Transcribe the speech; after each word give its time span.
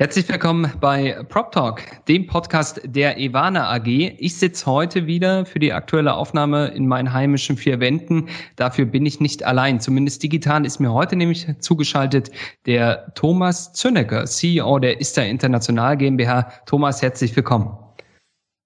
Herzlich 0.00 0.28
willkommen 0.28 0.72
bei 0.80 1.24
Prop 1.28 1.50
Talk, 1.50 1.82
dem 2.06 2.28
Podcast 2.28 2.80
der 2.84 3.18
Evana 3.18 3.68
AG. 3.74 3.88
Ich 3.88 4.36
sitze 4.36 4.64
heute 4.66 5.08
wieder 5.08 5.44
für 5.44 5.58
die 5.58 5.72
aktuelle 5.72 6.14
Aufnahme 6.14 6.68
in 6.68 6.86
meinen 6.86 7.12
heimischen 7.12 7.56
vier 7.56 7.80
Wänden. 7.80 8.28
Dafür 8.54 8.84
bin 8.84 9.04
ich 9.06 9.18
nicht 9.18 9.42
allein. 9.42 9.80
Zumindest 9.80 10.22
digital 10.22 10.64
ist 10.64 10.78
mir 10.78 10.92
heute 10.92 11.16
nämlich 11.16 11.48
zugeschaltet 11.58 12.30
der 12.64 13.12
Thomas 13.16 13.72
Zünnecker, 13.72 14.24
CEO 14.26 14.78
der 14.78 15.00
ISTA 15.00 15.22
International 15.22 15.96
GmbH. 15.96 16.42
Thomas, 16.66 17.02
herzlich 17.02 17.34
willkommen. 17.34 17.76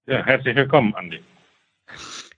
Ja, 0.05 0.23
herzlich 0.23 0.55
willkommen, 0.55 0.93
Andi. 0.93 1.19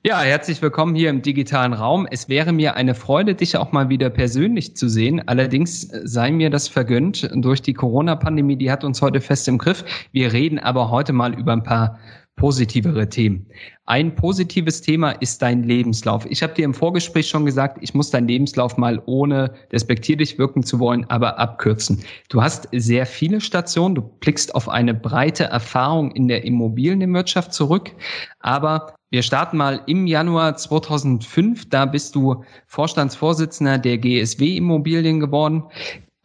Ja, 0.08 0.22
herzlich 0.22 0.62
willkommen 0.62 0.94
hier 0.94 1.10
im 1.10 1.24
digitalen 1.24 1.74
Raum. 1.74 2.08
Es 2.08 2.30
wäre 2.30 2.52
mir 2.52 2.76
eine 2.76 2.94
Freude, 2.94 3.34
dich 3.34 3.58
auch 3.58 3.72
mal 3.72 3.90
wieder 3.90 4.12
persönlich 4.12 4.76
zu 4.76 4.88
sehen. 4.88 5.28
Allerdings 5.28 5.82
sei 5.82 6.30
mir 6.30 6.52
das 6.52 6.68
vergönnt 6.68 7.28
durch 7.34 7.64
die 7.64 7.74
Corona-Pandemie, 7.74 8.56
die 8.56 8.70
hat 8.72 8.84
uns 8.84 9.02
heute 9.02 9.20
fest 9.20 9.48
im 9.48 9.58
Griff. 9.58 9.84
Wir 10.12 10.32
reden 10.32 10.60
aber 10.60 10.92
heute 10.92 11.12
mal 11.12 11.34
über 11.34 11.54
ein 11.54 11.64
paar 11.64 11.98
positivere 12.36 13.08
Themen. 13.10 13.46
Ein 13.86 14.16
positives 14.16 14.82
Thema 14.82 15.12
ist 15.12 15.42
dein 15.42 15.64
Lebenslauf. 15.64 16.26
Ich 16.30 16.44
habe 16.44 16.54
dir 16.54 16.66
im 16.66 16.74
Vorgespräch 16.74 17.30
schon 17.30 17.46
gesagt, 17.46 17.78
ich 17.82 17.94
muss 17.94 18.10
deinen 18.10 18.28
Lebenslauf 18.28 18.78
mal 18.78 19.02
ohne 19.06 19.54
despektierlich 19.72 20.38
wirken 20.38 20.64
zu 20.64 20.80
wollen, 20.80 21.06
aber 21.10 21.40
abkürzen. 21.40 22.04
Du 22.30 22.42
hast 22.42 22.68
sehr 22.72 23.06
viele 23.06 23.40
Stationen, 23.42 23.96
du 23.96 24.02
blickst 24.02 24.54
auf 24.56 24.68
eine 24.68 24.94
breite 24.94 25.46
Erfahrung 25.46 26.12
in 26.12 26.28
der 26.28 26.44
Immobilienwirtschaft 26.44 27.54
zurück, 27.54 27.92
aber 28.40 28.96
wir 29.12 29.22
starten 29.22 29.56
mal 29.56 29.82
im 29.86 30.08
Januar 30.08 30.58
2005. 30.58 31.70
Da 31.70 31.86
bist 31.86 32.16
du 32.16 32.44
Vorstandsvorsitzender 32.68 33.78
der 33.78 33.98
GSW 33.98 34.58
Immobilien 34.58 35.22
geworden. 35.22 35.64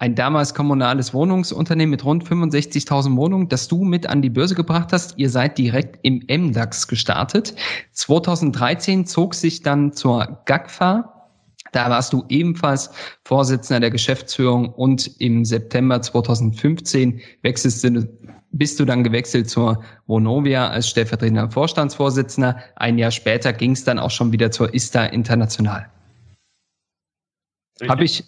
Ein 0.00 0.14
damals 0.14 0.54
kommunales 0.54 1.12
Wohnungsunternehmen 1.12 1.90
mit 1.90 2.06
rund 2.06 2.24
65.000 2.24 3.16
Wohnungen, 3.16 3.50
das 3.50 3.68
du 3.68 3.84
mit 3.84 4.06
an 4.06 4.22
die 4.22 4.30
Börse 4.30 4.54
gebracht 4.54 4.94
hast. 4.94 5.18
Ihr 5.18 5.28
seid 5.28 5.58
direkt 5.58 5.98
im 6.02 6.24
MDAX 6.26 6.88
gestartet. 6.88 7.54
2013 7.92 9.04
zog 9.04 9.34
sich 9.34 9.60
dann 9.60 9.92
zur 9.92 10.40
GAGFA. 10.46 11.32
Da 11.72 11.90
warst 11.90 12.14
du 12.14 12.24
ebenfalls 12.30 12.90
Vorsitzender 13.26 13.78
der 13.78 13.90
Geschäftsführung 13.90 14.70
und 14.70 15.20
im 15.20 15.44
September 15.44 16.00
2015 16.00 17.20
wechselst 17.42 17.84
du 17.84 18.08
bist 18.52 18.80
du 18.80 18.86
dann 18.86 19.04
gewechselt 19.04 19.50
zur 19.50 19.84
Vonovia 20.06 20.68
als 20.68 20.88
stellvertretender 20.88 21.50
Vorstandsvorsitzender. 21.50 22.58
Ein 22.74 22.96
Jahr 22.96 23.10
später 23.10 23.52
ging 23.52 23.72
es 23.72 23.84
dann 23.84 23.98
auch 23.98 24.10
schon 24.10 24.32
wieder 24.32 24.50
zur 24.50 24.72
ISTA 24.72 25.04
International. 25.04 25.90
Habe 27.86 28.04
ich 28.04 28.24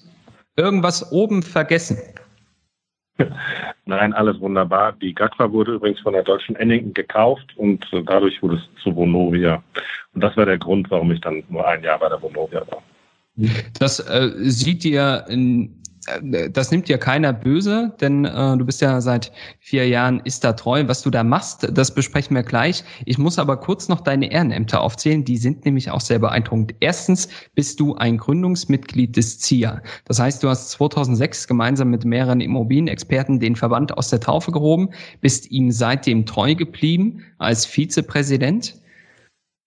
irgendwas 0.56 1.12
oben 1.12 1.42
vergessen? 1.42 1.98
Nein, 3.84 4.12
alles 4.12 4.41
wunderbar. 4.41 4.92
Die 4.92 5.14
GATRA 5.14 5.53
wurde 5.53 5.75
übrigens 5.75 6.00
von 6.00 6.12
der 6.12 6.22
deutschen 6.22 6.56
Ennington 6.56 6.94
gekauft 6.94 7.53
und 7.56 7.84
dadurch 8.06 8.42
wurde 8.42 8.56
es 8.56 8.83
zu 8.83 8.94
Vonovia. 8.94 9.62
Und 10.14 10.22
das 10.22 10.36
war 10.36 10.47
der 10.47 10.59
Grund, 10.59 10.91
warum 10.91 11.11
ich 11.12 11.20
dann 11.20 11.42
nur 11.48 11.67
ein 11.67 11.83
Jahr 11.83 11.98
bei 11.98 12.09
der 12.09 12.20
Vonovia 12.20 12.62
war. 12.70 12.83
Das 13.78 13.99
äh, 13.99 14.31
sieht 14.37 14.84
dir 14.84 15.25
in 15.28 15.65
äh, 15.65 15.81
das 16.50 16.70
nimmt 16.72 16.88
dir 16.88 16.98
keiner 16.98 17.32
böse, 17.32 17.94
denn 18.00 18.24
äh, 18.24 18.56
du 18.56 18.64
bist 18.64 18.80
ja 18.80 19.00
seit 19.00 19.30
vier 19.60 19.86
Jahren 19.86 20.20
ist 20.24 20.42
da 20.42 20.52
treu. 20.52 20.82
Was 20.88 21.02
du 21.02 21.10
da 21.10 21.22
machst, 21.22 21.68
das 21.70 21.94
besprechen 21.94 22.34
wir 22.34 22.42
gleich. 22.42 22.82
Ich 23.04 23.18
muss 23.18 23.38
aber 23.38 23.56
kurz 23.56 23.88
noch 23.88 24.00
deine 24.00 24.32
Ehrenämter 24.32 24.80
aufzählen. 24.80 25.24
Die 25.24 25.36
sind 25.36 25.64
nämlich 25.64 25.90
auch 25.90 26.00
sehr 26.00 26.18
beeindruckend. 26.18 26.74
Erstens 26.80 27.28
bist 27.54 27.78
du 27.78 27.94
ein 27.94 28.18
Gründungsmitglied 28.18 29.16
des 29.16 29.38
ZIA. 29.38 29.80
Das 30.06 30.18
heißt, 30.18 30.42
du 30.42 30.48
hast 30.48 30.70
2006 30.72 31.46
gemeinsam 31.46 31.90
mit 31.90 32.04
mehreren 32.04 32.40
Immobilienexperten 32.40 33.38
den 33.38 33.54
Verband 33.54 33.96
aus 33.96 34.08
der 34.08 34.20
Taufe 34.20 34.50
gehoben, 34.50 34.90
bist 35.20 35.52
ihm 35.52 35.70
seitdem 35.70 36.26
treu 36.26 36.56
geblieben 36.56 37.22
als 37.38 37.64
Vizepräsident. 37.64 38.81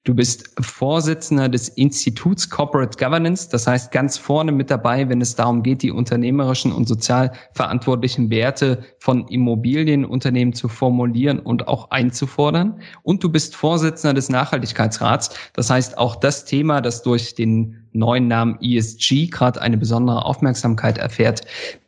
Du 0.05 0.13
bist 0.13 0.53
Vorsitzender 0.63 1.49
des 1.49 1.67
Instituts 1.67 2.47
Corporate 2.47 2.95
Governance, 3.03 3.49
das 3.49 3.65
heißt 3.65 3.91
ganz 3.91 4.19
vorne 4.19 4.51
mit 4.51 4.69
dabei, 4.69 5.09
wenn 5.09 5.19
es 5.19 5.35
darum 5.35 5.63
geht, 5.63 5.81
die 5.81 5.89
unternehmerischen 5.89 6.71
und 6.71 6.87
sozial 6.87 7.31
verantwortlichen 7.53 8.29
Werte 8.29 8.83
von 8.99 9.27
Immobilienunternehmen 9.29 10.53
zu 10.53 10.67
formulieren 10.67 11.39
und 11.39 11.67
auch 11.67 11.89
einzufordern. 11.89 12.79
Und 13.01 13.23
du 13.23 13.31
bist 13.31 13.55
Vorsitzender 13.55 14.13
des 14.13 14.29
Nachhaltigkeitsrats, 14.29 15.35
das 15.53 15.71
heißt 15.71 15.97
auch 15.97 16.17
das 16.17 16.45
Thema, 16.45 16.81
das 16.81 17.01
durch 17.01 17.33
den 17.33 17.87
neuen 17.91 18.27
Namen 18.27 18.59
ESG 18.61 19.25
gerade 19.31 19.59
eine 19.59 19.77
besondere 19.77 20.23
Aufmerksamkeit 20.23 20.99
erfährt, 20.99 21.41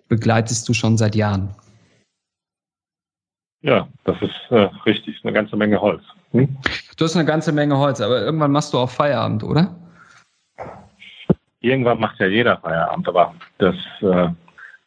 begleitest 0.07 0.67
du 0.67 0.73
schon 0.73 0.97
seit 0.97 1.13
Jahren. 1.16 1.53
Ja, 3.61 3.88
das 4.06 4.19
ist 4.23 4.33
äh, 4.50 4.69
richtig, 4.88 5.19
eine 5.23 5.33
ganze 5.33 5.56
Menge 5.56 5.79
Holz. 5.79 6.01
Hm? 6.31 6.57
Du 6.97 7.05
hast 7.05 7.15
eine 7.15 7.25
ganze 7.25 7.51
Menge 7.51 7.77
Holz, 7.77 8.01
aber 8.01 8.21
irgendwann 8.21 8.51
machst 8.51 8.73
du 8.73 8.77
auch 8.79 8.89
Feierabend, 8.89 9.43
oder? 9.43 9.75
Irgendwann 11.61 11.99
macht 11.99 12.19
ja 12.19 12.27
jeder 12.27 12.57
Feierabend, 12.57 13.07
aber 13.07 13.33
das 13.57 13.75
äh, 14.01 14.29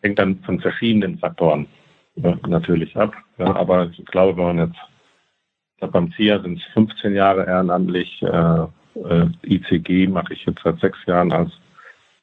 hängt 0.03 0.19
dann 0.19 0.39
von 0.41 0.61
verschiedenen 0.61 1.19
Faktoren 1.19 1.67
äh, 2.23 2.34
natürlich 2.47 2.97
ab. 2.97 3.15
Ja, 3.39 3.55
aber 3.55 3.91
ich 3.91 4.05
glaube, 4.06 4.37
wenn 4.37 4.56
man 4.56 4.69
jetzt 4.69 4.81
glaub, 5.78 5.93
beim 5.93 6.12
ZIA 6.12 6.41
sind 6.41 6.59
es 6.59 6.65
15 6.73 7.15
Jahre 7.15 7.47
ehrenamtlich, 7.47 8.22
äh, 8.22 8.65
äh 8.97 9.27
ICG 9.45 10.09
mache 10.09 10.34
ich 10.34 10.45
jetzt 10.47 10.62
seit 10.62 10.78
sechs 10.81 10.99
Jahren 11.07 11.33
als 11.33 11.51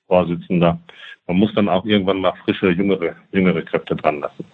Vorsitzender. 0.07 0.79
Man 1.27 1.37
muss 1.37 1.53
dann 1.55 1.67
auch 1.67 1.85
irgendwann 1.85 2.21
mal 2.21 2.33
frische, 2.45 2.69
jüngere, 2.69 3.15
jüngere 3.31 3.61
Kräfte 3.63 3.95
dran 3.95 4.21
lassen. 4.21 4.45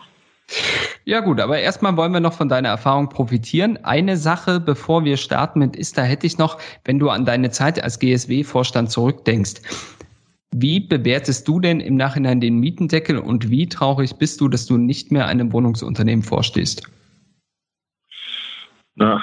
Ja 1.06 1.20
gut, 1.20 1.40
aber 1.40 1.60
erstmal 1.60 1.98
wollen 1.98 2.14
wir 2.14 2.20
noch 2.20 2.34
von 2.34 2.50
deiner 2.50 2.70
Erfahrung 2.70 3.10
profitieren. 3.10 3.78
Eine 3.84 4.18
Sache, 4.18 4.60
bevor 4.60 5.04
wir 5.04 5.18
starten 5.18 5.60
mit 5.60 5.76
ISTA, 5.76 6.04
hätte 6.04 6.28
ich 6.28 6.38
noch, 6.38 6.58
wenn 6.86 7.00
du 7.00 7.10
an 7.10 7.26
deine 7.26 7.52
Zeit 7.52 7.84
als 7.84 8.00
GSW-Vorstand 8.00 8.90
zurückdenkst. 8.90 9.62
Wie 10.56 10.80
bewertest 10.80 11.48
du 11.48 11.60
denn 11.60 11.80
im 11.80 11.96
Nachhinein 11.96 12.40
den 12.40 12.60
Mietendeckel 12.60 13.18
und 13.18 13.50
wie 13.50 13.68
traurig 13.68 14.16
bist 14.18 14.40
du, 14.40 14.48
dass 14.48 14.66
du 14.66 14.78
nicht 14.78 15.12
mehr 15.12 15.28
einem 15.28 15.52
Wohnungsunternehmen 15.52 16.24
vorstehst? 16.24 16.84
Na, 18.96 19.22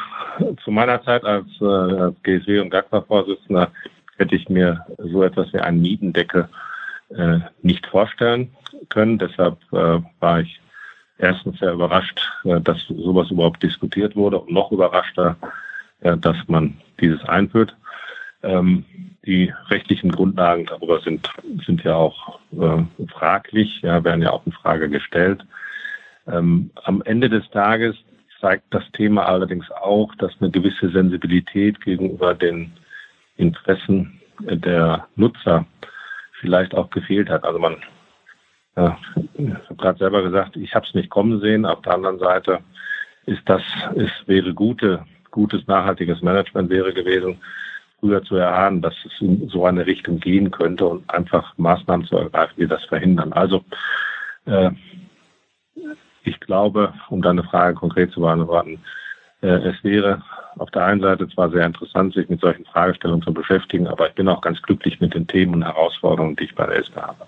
zu 0.64 0.70
meiner 0.70 1.02
Zeit 1.04 1.24
als, 1.24 1.46
äh, 1.60 1.64
als 1.64 2.16
GSW 2.24 2.60
und 2.60 2.70
GAGFA-Vorsitzender 2.70 3.70
hätte 4.16 4.34
ich 4.34 4.48
mir 4.48 4.84
so 4.98 5.22
etwas 5.22 5.52
wie 5.52 5.60
einen 5.60 5.80
Mietendeckel 5.80 6.48
äh, 7.10 7.38
nicht 7.62 7.86
vorstellen 7.86 8.50
können. 8.88 9.18
Deshalb 9.18 9.58
äh, 9.72 10.00
war 10.18 10.40
ich 10.40 10.60
erstens 11.20 11.58
sehr 11.58 11.72
überrascht, 11.72 12.20
äh, 12.44 12.60
dass 12.60 12.78
sowas 12.88 13.30
überhaupt 13.30 13.62
diskutiert 13.62 14.16
wurde 14.16 14.38
und 14.38 14.50
noch 14.50 14.72
überraschter, 14.72 15.36
äh, 16.00 16.16
dass 16.16 16.36
man 16.48 16.76
dieses 17.00 17.22
einführt. 17.24 17.76
Ähm, 18.42 18.84
die 19.26 19.52
rechtlichen 19.68 20.10
Grundlagen 20.10 20.64
darüber 20.66 21.00
sind, 21.00 21.28
sind 21.66 21.84
ja 21.84 21.94
auch 21.94 22.40
äh, 22.52 22.82
fraglich, 23.08 23.82
ja, 23.82 24.02
werden 24.02 24.22
ja 24.22 24.30
auch 24.30 24.46
in 24.46 24.52
Frage 24.52 24.88
gestellt. 24.88 25.44
Ähm, 26.26 26.70
am 26.84 27.02
Ende 27.02 27.28
des 27.28 27.48
Tages 27.50 27.96
zeigt 28.40 28.64
das 28.70 28.84
Thema 28.92 29.26
allerdings 29.26 29.70
auch, 29.70 30.14
dass 30.16 30.32
eine 30.40 30.50
gewisse 30.50 30.90
Sensibilität 30.90 31.82
gegenüber 31.82 32.34
den 32.34 32.72
Interessen 33.36 34.20
der 34.40 35.06
Nutzer 35.16 35.66
vielleicht 36.40 36.74
auch 36.74 36.88
gefehlt 36.88 37.28
hat. 37.28 37.44
Also 37.44 37.58
man 37.58 37.76
ich 39.34 39.50
habe 39.50 39.76
gerade 39.76 39.98
selber 39.98 40.22
gesagt, 40.22 40.56
ich 40.56 40.74
habe 40.74 40.86
es 40.86 40.94
nicht 40.94 41.10
kommen 41.10 41.40
sehen. 41.40 41.64
Auf 41.66 41.82
der 41.82 41.94
anderen 41.94 42.18
Seite 42.18 42.60
ist 43.26 43.42
das, 43.46 43.62
es 43.96 44.10
wäre 44.26 44.54
gute, 44.54 45.04
gutes, 45.30 45.66
nachhaltiges 45.66 46.22
Management 46.22 46.70
wäre 46.70 46.92
gewesen, 46.92 47.38
früher 48.00 48.22
zu 48.22 48.36
erahnen, 48.36 48.82
dass 48.82 48.94
es 49.04 49.20
in 49.20 49.48
so 49.48 49.66
eine 49.66 49.86
Richtung 49.86 50.20
gehen 50.20 50.50
könnte 50.50 50.86
und 50.86 51.08
einfach 51.10 51.52
Maßnahmen 51.58 52.06
zu 52.06 52.16
ergreifen, 52.16 52.54
die 52.58 52.66
das 52.66 52.84
verhindern. 52.84 53.32
Also 53.32 53.62
äh, 54.46 54.70
ich 56.24 56.40
glaube, 56.40 56.94
um 57.08 57.22
deine 57.22 57.44
Frage 57.44 57.74
konkret 57.74 58.12
zu 58.12 58.20
beantworten, 58.20 58.80
äh, 59.42 59.48
es 59.48 59.82
wäre 59.84 60.22
auf 60.56 60.70
der 60.70 60.84
einen 60.84 61.00
Seite 61.00 61.28
zwar 61.28 61.50
sehr 61.50 61.64
interessant, 61.64 62.14
sich 62.14 62.28
mit 62.28 62.40
solchen 62.40 62.64
Fragestellungen 62.64 63.22
zu 63.22 63.32
beschäftigen, 63.32 63.86
aber 63.86 64.08
ich 64.08 64.14
bin 64.14 64.28
auch 64.28 64.40
ganz 64.40 64.60
glücklich 64.62 65.00
mit 65.00 65.14
den 65.14 65.26
Themen 65.26 65.54
und 65.54 65.64
Herausforderungen, 65.64 66.36
die 66.36 66.44
ich 66.44 66.54
bei 66.54 66.66
der 66.66 66.76
ESPA 66.76 67.08
habe. 67.08 67.26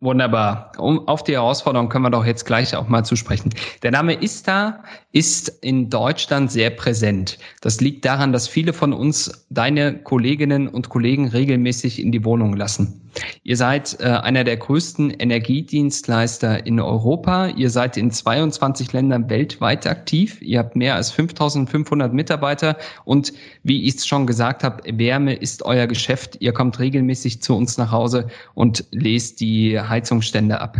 Wunderbar. 0.00 0.72
Um, 0.76 1.08
auf 1.08 1.24
die 1.24 1.32
Herausforderung 1.32 1.88
können 1.88 2.04
wir 2.04 2.10
doch 2.10 2.26
jetzt 2.26 2.44
gleich 2.44 2.76
auch 2.76 2.86
mal 2.86 3.02
zusprechen. 3.02 3.54
Der 3.82 3.90
Name 3.90 4.22
Ista 4.22 4.84
ist 5.12 5.48
in 5.48 5.88
Deutschland 5.88 6.52
sehr 6.52 6.68
präsent. 6.68 7.38
Das 7.62 7.80
liegt 7.80 8.04
daran, 8.04 8.30
dass 8.30 8.46
viele 8.46 8.74
von 8.74 8.92
uns 8.92 9.46
deine 9.48 9.96
Kolleginnen 10.02 10.68
und 10.68 10.90
Kollegen 10.90 11.28
regelmäßig 11.28 12.02
in 12.02 12.12
die 12.12 12.26
Wohnung 12.26 12.54
lassen. 12.54 13.06
Ihr 13.44 13.56
seid 13.56 13.98
äh, 14.00 14.04
einer 14.04 14.44
der 14.44 14.56
größten 14.56 15.10
Energiedienstleister 15.10 16.66
in 16.66 16.80
Europa. 16.80 17.48
Ihr 17.48 17.70
seid 17.70 17.96
in 17.96 18.10
22 18.10 18.92
Ländern 18.92 19.30
weltweit 19.30 19.86
aktiv. 19.86 20.40
Ihr 20.42 20.58
habt 20.58 20.76
mehr 20.76 20.94
als 20.96 21.10
5500 21.12 22.12
Mitarbeiter. 22.12 22.76
Und 23.04 23.32
wie 23.62 23.84
ich 23.84 23.96
es 23.96 24.06
schon 24.06 24.26
gesagt 24.26 24.64
habe, 24.64 24.82
Wärme 24.98 25.34
ist 25.34 25.64
euer 25.64 25.86
Geschäft. 25.86 26.36
Ihr 26.40 26.52
kommt 26.52 26.78
regelmäßig 26.78 27.42
zu 27.42 27.56
uns 27.56 27.78
nach 27.78 27.90
Hause 27.90 28.26
und 28.54 28.84
lest 28.90 29.40
die 29.40 29.80
Heizungsstände 29.88 30.60
ab. 30.60 30.76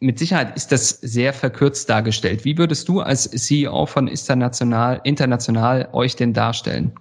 Mit 0.00 0.18
Sicherheit 0.18 0.56
ist 0.56 0.72
das 0.72 0.90
sehr 1.00 1.32
verkürzt 1.32 1.88
dargestellt. 1.88 2.44
Wie 2.44 2.56
würdest 2.58 2.88
du 2.88 3.00
als 3.00 3.30
CEO 3.30 3.86
von 3.86 4.08
International, 4.08 5.00
International 5.04 5.88
euch 5.92 6.16
denn 6.16 6.32
darstellen? 6.32 6.92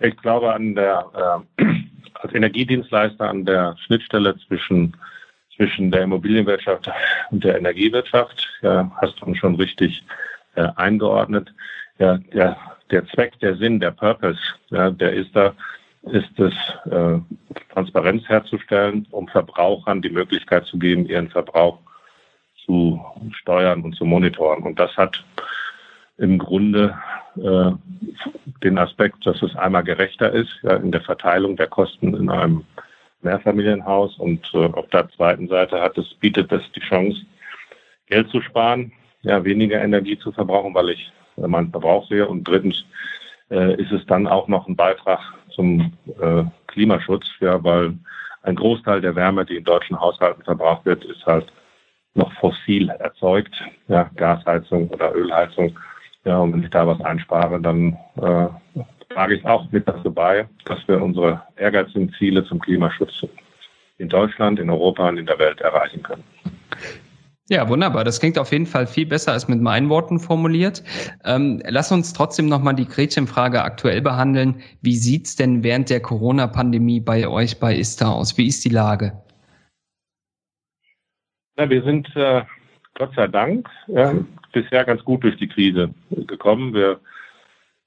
Ich 0.00 0.16
glaube, 0.16 0.52
an 0.52 0.74
der, 0.74 1.44
äh, 1.58 1.64
als 2.14 2.34
Energiedienstleister 2.34 3.28
an 3.28 3.44
der 3.44 3.76
Schnittstelle 3.86 4.36
zwischen, 4.46 4.96
zwischen 5.56 5.90
der 5.90 6.02
Immobilienwirtschaft 6.02 6.90
und 7.30 7.44
der 7.44 7.58
Energiewirtschaft, 7.58 8.48
ja, 8.62 8.90
hast 9.00 9.20
du 9.20 9.34
schon 9.34 9.56
richtig 9.56 10.02
äh, 10.54 10.68
eingeordnet. 10.76 11.52
Ja, 11.98 12.16
der, 12.32 12.56
der 12.90 13.06
Zweck, 13.08 13.38
der 13.40 13.56
Sinn, 13.56 13.78
der 13.78 13.90
Purpose, 13.90 14.40
ja, 14.70 14.90
der 14.90 15.12
ist 15.12 15.36
da, 15.36 15.52
ist 16.02 16.38
es, 16.38 16.54
äh, 16.90 17.18
Transparenz 17.72 18.26
herzustellen, 18.28 19.06
um 19.10 19.28
Verbrauchern 19.28 20.02
die 20.02 20.10
Möglichkeit 20.10 20.64
zu 20.66 20.78
geben, 20.78 21.06
ihren 21.06 21.28
Verbrauch 21.28 21.78
zu 22.64 23.04
steuern 23.32 23.82
und 23.82 23.94
zu 23.94 24.04
monitoren. 24.04 24.62
Und 24.62 24.78
das 24.78 24.96
hat 24.96 25.22
im 26.16 26.38
Grunde 26.38 26.98
äh, 27.36 27.72
den 28.62 28.78
Aspekt, 28.78 29.26
dass 29.26 29.42
es 29.42 29.54
einmal 29.56 29.84
gerechter 29.84 30.32
ist 30.32 30.52
in 30.64 30.92
der 30.92 31.00
Verteilung 31.00 31.56
der 31.56 31.68
Kosten 31.68 32.14
in 32.14 32.28
einem 32.30 32.64
Mehrfamilienhaus 33.22 34.18
und 34.18 34.50
äh, 34.54 34.66
auf 34.66 34.88
der 34.88 35.08
zweiten 35.10 35.48
Seite 35.48 35.80
hat 35.80 35.96
es, 35.98 36.14
bietet 36.14 36.50
es 36.52 36.62
die 36.74 36.80
Chance, 36.80 37.20
Geld 38.06 38.28
zu 38.30 38.40
sparen, 38.40 38.92
ja, 39.22 39.44
weniger 39.44 39.80
Energie 39.82 40.18
zu 40.18 40.32
verbrauchen, 40.32 40.74
weil 40.74 40.90
ich 40.90 41.12
meinen 41.36 41.70
Verbrauch 41.70 42.08
sehe. 42.08 42.26
Und 42.26 42.44
drittens 42.44 42.84
ist 43.50 43.92
es 43.92 44.04
dann 44.06 44.26
auch 44.26 44.48
noch 44.48 44.68
ein 44.68 44.76
Beitrag 44.76 45.20
zum 45.50 45.92
äh, 46.20 46.44
Klimaschutz, 46.68 47.26
ja, 47.40 47.62
weil 47.62 47.98
ein 48.42 48.56
Großteil 48.56 49.00
der 49.00 49.16
Wärme, 49.16 49.44
die 49.44 49.56
in 49.56 49.64
deutschen 49.64 50.00
Haushalten 50.00 50.42
verbraucht 50.42 50.86
wird, 50.86 51.04
ist 51.04 51.24
halt 51.26 51.52
noch 52.14 52.32
fossil 52.34 52.88
erzeugt, 52.90 53.54
ja, 53.88 54.10
Gasheizung 54.16 54.88
oder 54.88 55.14
Ölheizung. 55.14 55.78
Ja, 56.24 56.38
und 56.38 56.52
wenn 56.52 56.62
ich 56.62 56.70
da 56.70 56.86
was 56.86 57.00
einspare, 57.00 57.60
dann 57.60 57.96
äh, 58.16 58.48
trage 59.14 59.34
ich 59.34 59.44
auch 59.44 59.70
mit 59.70 59.88
dazu 59.88 60.12
bei, 60.12 60.48
dass 60.64 60.86
wir 60.86 61.00
unsere 61.00 61.42
ehrgeizigen 61.56 62.12
Ziele 62.18 62.44
zum 62.44 62.60
Klimaschutz 62.60 63.26
in 63.98 64.08
Deutschland, 64.08 64.58
in 64.58 64.70
Europa 64.70 65.08
und 65.08 65.18
in 65.18 65.26
der 65.26 65.38
Welt 65.38 65.60
erreichen 65.60 66.02
können. 66.02 66.24
Ja, 67.50 67.68
wunderbar. 67.68 68.04
Das 68.04 68.20
klingt 68.20 68.38
auf 68.38 68.52
jeden 68.52 68.66
Fall 68.66 68.86
viel 68.86 69.06
besser 69.06 69.32
als 69.32 69.48
mit 69.48 69.60
meinen 69.60 69.88
Worten 69.88 70.20
formuliert. 70.20 70.84
Ähm, 71.24 71.60
lass 71.66 71.90
uns 71.90 72.12
trotzdem 72.12 72.46
nochmal 72.46 72.76
die 72.76 72.86
Gretchenfrage 72.86 73.60
aktuell 73.60 74.00
behandeln. 74.00 74.62
Wie 74.82 74.94
sieht's 74.94 75.34
denn 75.34 75.64
während 75.64 75.90
der 75.90 76.00
Corona-Pandemie 76.00 77.00
bei 77.00 77.26
euch 77.26 77.58
bei 77.58 77.74
ISTA 77.74 78.12
aus? 78.12 78.38
Wie 78.38 78.46
ist 78.46 78.64
die 78.64 78.68
Lage? 78.68 79.20
Ja, 81.58 81.68
wir 81.68 81.82
sind 81.82 82.14
äh, 82.14 82.42
Gott 82.94 83.16
sei 83.16 83.26
Dank 83.26 83.68
äh, 83.88 84.14
bisher 84.52 84.84
ganz 84.84 85.04
gut 85.04 85.24
durch 85.24 85.36
die 85.36 85.48
Krise 85.48 85.92
gekommen. 86.10 86.72
Wir 86.72 87.00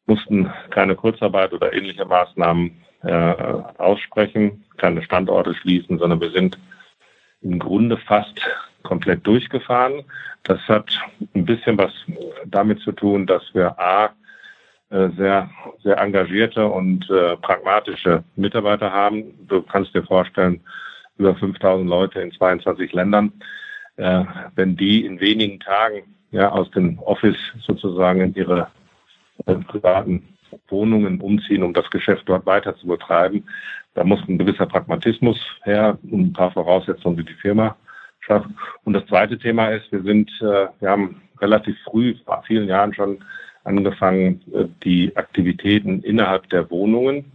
mussten 0.07 0.51
keine 0.71 0.95
Kurzarbeit 0.95 1.53
oder 1.53 1.71
ähnliche 1.71 2.03
Maßnahmen 2.03 2.83
äh, 3.03 3.33
aussprechen, 3.77 4.65
keine 4.75 5.01
Standorte 5.03 5.55
schließen, 5.55 5.99
sondern 5.99 6.19
wir 6.19 6.31
sind 6.31 6.57
im 7.39 7.59
Grunde 7.59 7.95
fast 7.95 8.41
komplett 8.83 9.25
durchgefahren. 9.25 10.03
Das 10.43 10.59
hat 10.67 10.99
ein 11.33 11.45
bisschen 11.45 11.77
was 11.77 11.93
damit 12.45 12.79
zu 12.79 12.91
tun, 12.91 13.25
dass 13.25 13.43
wir 13.53 13.79
A, 13.79 14.11
äh, 14.89 15.09
sehr, 15.17 15.49
sehr 15.83 15.97
engagierte 15.97 16.67
und 16.67 17.09
äh, 17.09 17.35
pragmatische 17.37 18.23
Mitarbeiter 18.35 18.91
haben. 18.91 19.33
Du 19.47 19.61
kannst 19.63 19.95
dir 19.95 20.03
vorstellen, 20.03 20.61
über 21.17 21.35
5000 21.35 21.89
Leute 21.89 22.21
in 22.21 22.31
22 22.31 22.93
Ländern. 22.93 23.31
Äh, 23.95 24.23
wenn 24.55 24.75
die 24.75 25.05
in 25.05 25.19
wenigen 25.19 25.59
Tagen 25.59 26.15
ja, 26.31 26.49
aus 26.49 26.69
dem 26.71 26.99
Office 26.99 27.37
sozusagen 27.65 28.21
in 28.21 28.35
ihre 28.35 28.67
äh, 29.45 29.55
privaten 29.55 30.23
Wohnungen 30.67 31.21
umziehen, 31.21 31.63
um 31.63 31.73
das 31.73 31.89
Geschäft 31.89 32.23
dort 32.27 32.45
weiter 32.45 32.75
zu 32.75 32.87
betreiben, 32.87 33.45
da 33.95 34.03
muss 34.03 34.21
ein 34.27 34.37
gewisser 34.37 34.65
Pragmatismus 34.65 35.39
her 35.63 35.97
und 36.03 36.19
ein 36.19 36.33
paar 36.33 36.51
Voraussetzungen, 36.51 37.17
die 37.17 37.25
die 37.25 37.33
Firma 37.33 37.75
schafft. 38.25 38.49
Und 38.83 38.93
das 38.93 39.05
zweite 39.07 39.37
Thema 39.37 39.69
ist, 39.69 39.91
wir 39.91 40.01
sind, 40.01 40.29
äh, 40.41 40.67
wir 40.79 40.89
haben 40.89 41.21
relativ 41.41 41.77
früh, 41.83 42.15
vor 42.25 42.43
vielen 42.47 42.67
Jahren 42.67 42.93
schon 42.93 43.19
angefangen, 43.63 44.41
äh, 44.53 44.65
die 44.83 45.15
Aktivitäten 45.15 46.01
innerhalb 46.01 46.49
der 46.49 46.69
Wohnungen, 46.69 47.31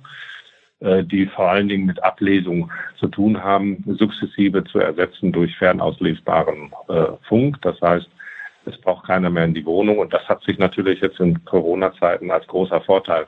äh, 0.81 1.05
die 1.05 1.27
vor 1.27 1.51
allen 1.51 1.69
Dingen 1.69 1.87
mit 1.87 2.03
Ablesung 2.03 2.71
zu 2.99 3.09
tun 3.09 3.43
haben, 3.43 3.85
sukzessive 3.87 4.65
zu 4.65 4.79
ersetzen 4.79 5.33
durch 5.33 5.57
fernauslesbaren 5.57 6.73
Funk. 7.29 7.59
Das 7.63 7.81
heißt, 7.81 8.09
es 8.67 8.79
braucht 8.79 9.07
keiner 9.07 9.31
mehr 9.31 9.45
in 9.45 9.55
die 9.55 9.65
Wohnung. 9.65 9.99
Und 9.99 10.13
das 10.13 10.29
hat 10.29 10.43
sich 10.43 10.59
natürlich 10.59 11.01
jetzt 11.01 11.21
in 11.21 11.45
Corona-Zeiten 11.45 12.31
als 12.31 12.47
großer 12.47 12.81
Vorteil 12.83 13.27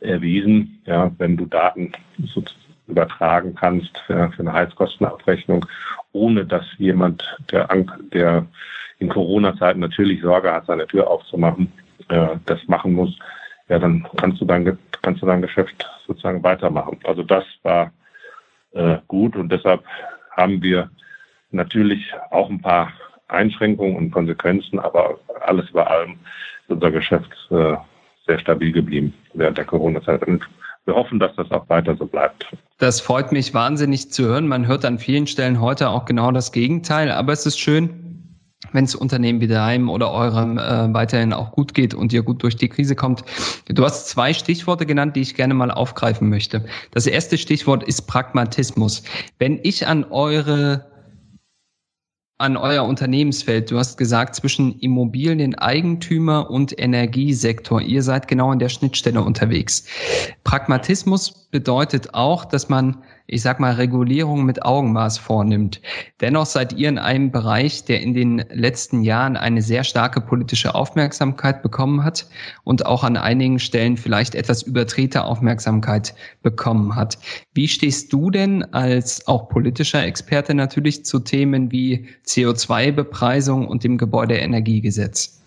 erwiesen. 0.00 0.80
Ja, 0.86 1.10
wenn 1.18 1.36
du 1.36 1.46
Daten 1.46 1.92
übertragen 2.92 3.54
kannst 3.54 3.98
für, 4.06 4.30
für 4.30 4.40
eine 4.40 4.52
Heizkostenabrechnung, 4.52 5.66
ohne 6.12 6.44
dass 6.44 6.64
jemand, 6.78 7.24
der, 7.50 7.68
der 8.12 8.46
in 8.98 9.08
Corona-Zeiten 9.08 9.80
natürlich 9.80 10.22
Sorge 10.22 10.52
hat, 10.52 10.66
seine 10.66 10.86
Tür 10.86 11.08
aufzumachen, 11.08 11.72
äh, 12.08 12.28
das 12.46 12.60
machen 12.68 12.92
muss, 12.92 13.18
ja, 13.68 13.78
dann 13.78 14.06
kannst 14.16 14.40
du 14.40 14.44
dein, 14.44 14.78
kannst 15.02 15.22
du 15.22 15.26
dein 15.26 15.42
Geschäft 15.42 15.88
sozusagen 16.06 16.42
weitermachen. 16.42 16.98
Also 17.04 17.22
das 17.22 17.44
war 17.62 17.92
äh, 18.72 18.98
gut 19.08 19.36
und 19.36 19.50
deshalb 19.50 19.82
haben 20.36 20.62
wir 20.62 20.90
natürlich 21.50 22.12
auch 22.30 22.48
ein 22.48 22.60
paar 22.60 22.92
Einschränkungen 23.28 23.96
und 23.96 24.10
Konsequenzen, 24.10 24.78
aber 24.78 25.18
alles 25.40 25.70
über 25.70 25.90
allem 25.90 26.12
ist 26.62 26.70
unser 26.70 26.90
Geschäft 26.90 27.30
äh, 27.50 27.76
sehr 28.26 28.38
stabil 28.38 28.72
geblieben 28.72 29.14
während 29.34 29.58
der 29.58 29.64
Corona-Zeit. 29.64 30.22
Wir 30.84 30.94
hoffen, 30.94 31.18
dass 31.18 31.34
das 31.36 31.50
auch 31.50 31.68
weiter 31.68 31.96
so 31.96 32.06
bleibt. 32.06 32.46
Das 32.78 33.00
freut 33.00 33.30
mich 33.30 33.54
wahnsinnig 33.54 34.10
zu 34.10 34.24
hören. 34.24 34.48
Man 34.48 34.66
hört 34.66 34.84
an 34.84 34.98
vielen 34.98 35.26
Stellen 35.26 35.60
heute 35.60 35.90
auch 35.90 36.04
genau 36.04 36.32
das 36.32 36.50
Gegenteil. 36.50 37.10
Aber 37.10 37.32
es 37.32 37.46
ist 37.46 37.58
schön, 37.58 38.02
wenn 38.72 38.84
es 38.84 38.94
Unternehmen 38.94 39.40
wie 39.40 39.46
deinem 39.46 39.88
oder 39.88 40.10
eurem 40.12 40.58
äh, 40.58 40.92
weiterhin 40.92 41.32
auch 41.32 41.52
gut 41.52 41.74
geht 41.74 41.94
und 41.94 42.12
ihr 42.12 42.22
gut 42.22 42.42
durch 42.42 42.56
die 42.56 42.68
Krise 42.68 42.96
kommt. 42.96 43.24
Du 43.68 43.84
hast 43.84 44.08
zwei 44.08 44.32
Stichworte 44.32 44.86
genannt, 44.86 45.16
die 45.16 45.20
ich 45.20 45.34
gerne 45.34 45.54
mal 45.54 45.70
aufgreifen 45.70 46.28
möchte. 46.28 46.64
Das 46.92 47.06
erste 47.06 47.38
Stichwort 47.38 47.82
ist 47.84 48.02
Pragmatismus. 48.02 49.04
Wenn 49.38 49.60
ich 49.62 49.86
an 49.86 50.04
eure 50.04 50.91
an 52.42 52.56
euer 52.56 52.84
Unternehmensfeld. 52.84 53.70
Du 53.70 53.78
hast 53.78 53.96
gesagt, 53.96 54.34
zwischen 54.34 54.78
Immobilieneigentümer 54.80 56.50
und 56.50 56.76
Energiesektor. 56.76 57.80
Ihr 57.80 58.02
seid 58.02 58.26
genau 58.26 58.50
an 58.50 58.58
der 58.58 58.68
Schnittstelle 58.68 59.22
unterwegs. 59.22 59.84
Pragmatismus 60.42 61.30
bedeutet 61.50 62.14
auch, 62.14 62.44
dass 62.44 62.68
man 62.68 62.98
ich 63.26 63.42
sag 63.42 63.60
mal, 63.60 63.74
Regulierung 63.74 64.44
mit 64.44 64.64
Augenmaß 64.64 65.18
vornimmt. 65.18 65.80
Dennoch 66.20 66.46
seid 66.46 66.72
ihr 66.72 66.88
in 66.88 66.98
einem 66.98 67.30
Bereich, 67.30 67.84
der 67.84 68.00
in 68.00 68.14
den 68.14 68.44
letzten 68.50 69.02
Jahren 69.02 69.36
eine 69.36 69.62
sehr 69.62 69.84
starke 69.84 70.20
politische 70.20 70.74
Aufmerksamkeit 70.74 71.62
bekommen 71.62 72.04
hat 72.04 72.26
und 72.64 72.86
auch 72.86 73.04
an 73.04 73.16
einigen 73.16 73.58
Stellen 73.58 73.96
vielleicht 73.96 74.34
etwas 74.34 74.62
überdrehte 74.62 75.24
Aufmerksamkeit 75.24 76.14
bekommen 76.42 76.94
hat. 76.94 77.18
Wie 77.54 77.68
stehst 77.68 78.12
du 78.12 78.30
denn 78.30 78.62
als 78.72 79.26
auch 79.28 79.48
politischer 79.48 80.04
Experte 80.04 80.54
natürlich 80.54 81.04
zu 81.04 81.20
Themen 81.20 81.70
wie 81.70 82.08
CO2-Bepreisung 82.26 83.66
und 83.66 83.84
dem 83.84 83.98
Gebäudeenergiegesetz? 83.98 85.41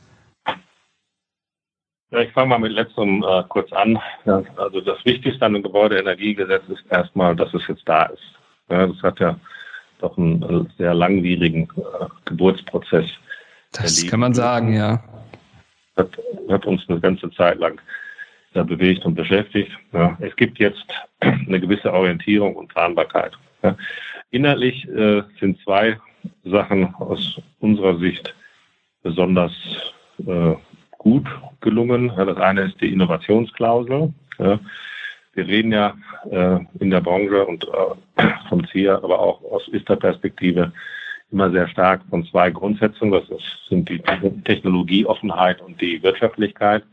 Ja, 2.12 2.19
ich 2.19 2.31
fange 2.31 2.50
mal 2.50 2.59
mit 2.59 2.71
letzterem 2.71 3.24
äh, 3.24 3.43
kurz 3.50 3.71
an. 3.74 4.00
Ja, 4.25 4.43
also 4.57 4.81
das 4.81 5.03
Wichtigste 5.05 5.45
an 5.45 5.53
dem 5.53 5.63
Gebäudeenergiegesetz 5.63 6.63
ist 6.69 6.83
erstmal, 6.89 7.35
dass 7.35 7.53
es 7.53 7.67
jetzt 7.67 7.88
da 7.88 8.03
ist. 8.05 8.24
Ja, 8.69 8.88
das 8.88 9.01
hat 9.01 9.19
ja 9.19 9.39
doch 10.00 10.17
einen 10.17 10.43
äh, 10.43 10.65
sehr 10.77 10.93
langwierigen 10.93 11.67
äh, 11.77 12.05
Geburtsprozess. 12.25 13.09
Das 13.71 13.97
erlebt. 13.97 14.12
kann 14.12 14.19
man 14.19 14.33
sagen, 14.33 14.74
ja. 14.74 15.03
Hat, 15.97 16.09
hat 16.50 16.65
uns 16.65 16.83
eine 16.88 17.00
ganze 17.00 17.31
Zeit 17.31 17.57
lang 17.57 17.81
ja, 18.53 18.63
bewegt 18.63 19.05
und 19.05 19.15
beschäftigt. 19.15 19.71
Ja, 19.91 20.17
es 20.19 20.35
gibt 20.35 20.59
jetzt 20.59 20.85
eine 21.19 21.59
gewisse 21.59 21.91
Orientierung 21.91 22.55
und 22.55 22.67
Planbarkeit. 22.69 23.33
Ja. 23.63 23.75
Inhaltlich 24.31 24.88
äh, 24.89 25.24
sind 25.39 25.59
zwei 25.63 26.00
Sachen 26.43 26.93
aus 26.95 27.39
unserer 27.59 27.97
Sicht 27.97 28.33
besonders 29.03 29.53
äh, 30.25 30.55
gut 31.05 31.27
gelungen. 31.62 32.12
Ja, 32.17 32.25
das 32.25 32.38
eine 32.38 32.63
ist 32.63 32.81
die 32.81 32.91
Innovationsklausel. 32.91 34.12
Ja. 34.39 34.59
Wir 35.33 35.47
reden 35.47 35.71
ja 35.71 35.93
äh, 36.31 36.59
in 36.79 36.89
der 36.89 37.01
Branche 37.01 37.45
und 37.45 37.63
äh, 38.17 38.27
vom 38.50 38.67
ZIA, 38.67 38.95
aber 38.95 39.19
auch 39.19 39.41
aus 39.51 39.67
ISTA-Perspektive 39.67 40.71
immer 41.31 41.51
sehr 41.51 41.67
stark 41.67 42.01
von 42.09 42.25
zwei 42.25 42.50
Grundsätzen. 42.50 43.12
Das 43.12 43.24
ist, 43.29 43.67
sind 43.69 43.88
die 43.88 44.01
Technologieoffenheit 44.43 45.62
und 45.62 45.79
die 45.79 46.01
Wirtschaftlichkeit. 46.01 46.83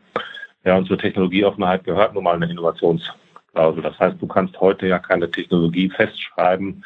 Ja, 0.65 0.77
und 0.77 0.87
zur 0.87 0.99
Technologieoffenheit 0.99 1.85
gehört 1.85 2.15
nun 2.15 2.25
mal 2.25 2.35
eine 2.35 2.51
Innovationsklausel. 2.51 3.83
Das 3.83 3.99
heißt, 3.99 4.21
du 4.21 4.27
kannst 4.27 4.61
heute 4.61 4.87
ja 4.89 4.99
keine 4.99 5.31
Technologie 5.31 5.89
festschreiben, 5.89 6.85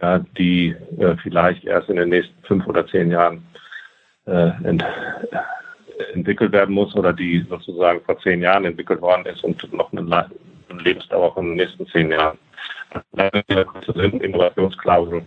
ja, 0.00 0.20
die 0.38 0.76
äh, 0.98 1.16
vielleicht 1.22 1.64
erst 1.64 1.88
in 1.88 1.96
den 1.96 2.10
nächsten 2.10 2.40
fünf 2.44 2.66
oder 2.66 2.86
zehn 2.86 3.10
Jahren 3.10 3.44
äh, 4.26 4.52
entwickelt 6.14 6.52
werden 6.52 6.74
muss 6.74 6.94
oder 6.94 7.12
die 7.12 7.44
sozusagen 7.48 8.00
vor 8.02 8.18
zehn 8.20 8.42
Jahren 8.42 8.64
entwickelt 8.64 9.00
worden 9.00 9.26
ist 9.26 9.42
und 9.44 9.72
noch 9.72 9.92
eine, 9.92 10.00
eine 10.70 10.82
Lebensdauer 10.82 11.34
von 11.34 11.46
den 11.46 11.56
nächsten 11.56 11.86
zehn 11.88 12.10
Jahren. 12.10 12.38
Innovationsklausel. 14.22 15.22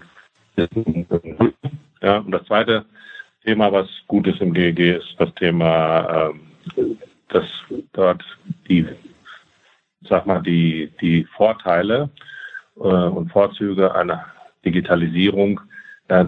Ja, 2.01 2.17
und 2.19 2.31
das 2.31 2.45
zweite 2.45 2.85
Thema, 3.43 3.71
was 3.71 3.87
gut 4.07 4.27
ist 4.27 4.41
im 4.41 4.53
GEG, 4.53 4.97
ist 4.97 5.15
das 5.17 5.33
Thema, 5.35 6.31
ähm, 6.77 6.97
dass 7.29 7.45
dort 7.93 8.23
die, 8.67 8.87
sag 10.07 10.25
mal, 10.25 10.41
die, 10.41 10.91
die 11.01 11.25
Vorteile 11.35 12.09
äh, 12.77 12.79
und 12.79 13.31
Vorzüge 13.31 13.93
einer 13.93 14.25
Digitalisierung 14.63 15.61
äh, 16.07 16.25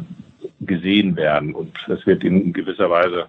gesehen 0.62 1.16
werden. 1.16 1.54
Und 1.54 1.78
es 1.88 2.06
wird 2.06 2.24
in 2.24 2.54
gewisser 2.54 2.90
Weise 2.90 3.28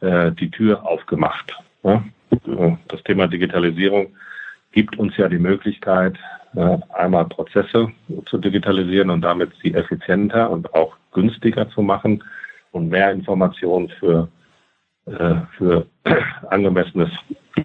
äh, 0.00 0.32
die 0.32 0.50
Tür 0.50 0.84
aufgemacht. 0.86 1.52
Ja? 1.82 2.04
Das 2.88 3.02
Thema 3.04 3.28
Digitalisierung 3.28 4.14
gibt 4.72 4.98
uns 4.98 5.16
ja 5.16 5.28
die 5.28 5.38
Möglichkeit, 5.38 6.16
äh, 6.56 6.78
einmal 6.92 7.26
Prozesse 7.26 7.88
zu 8.26 8.38
digitalisieren 8.38 9.10
und 9.10 9.22
damit 9.22 9.52
sie 9.62 9.74
effizienter 9.74 10.50
und 10.50 10.72
auch 10.74 10.96
günstiger 11.12 11.68
zu 11.70 11.82
machen 11.82 12.22
und 12.72 12.88
mehr 12.88 13.12
Informationen 13.12 13.88
für, 14.00 14.28
äh, 15.06 15.36
für, 15.56 15.86
angemessenes, 16.50 17.10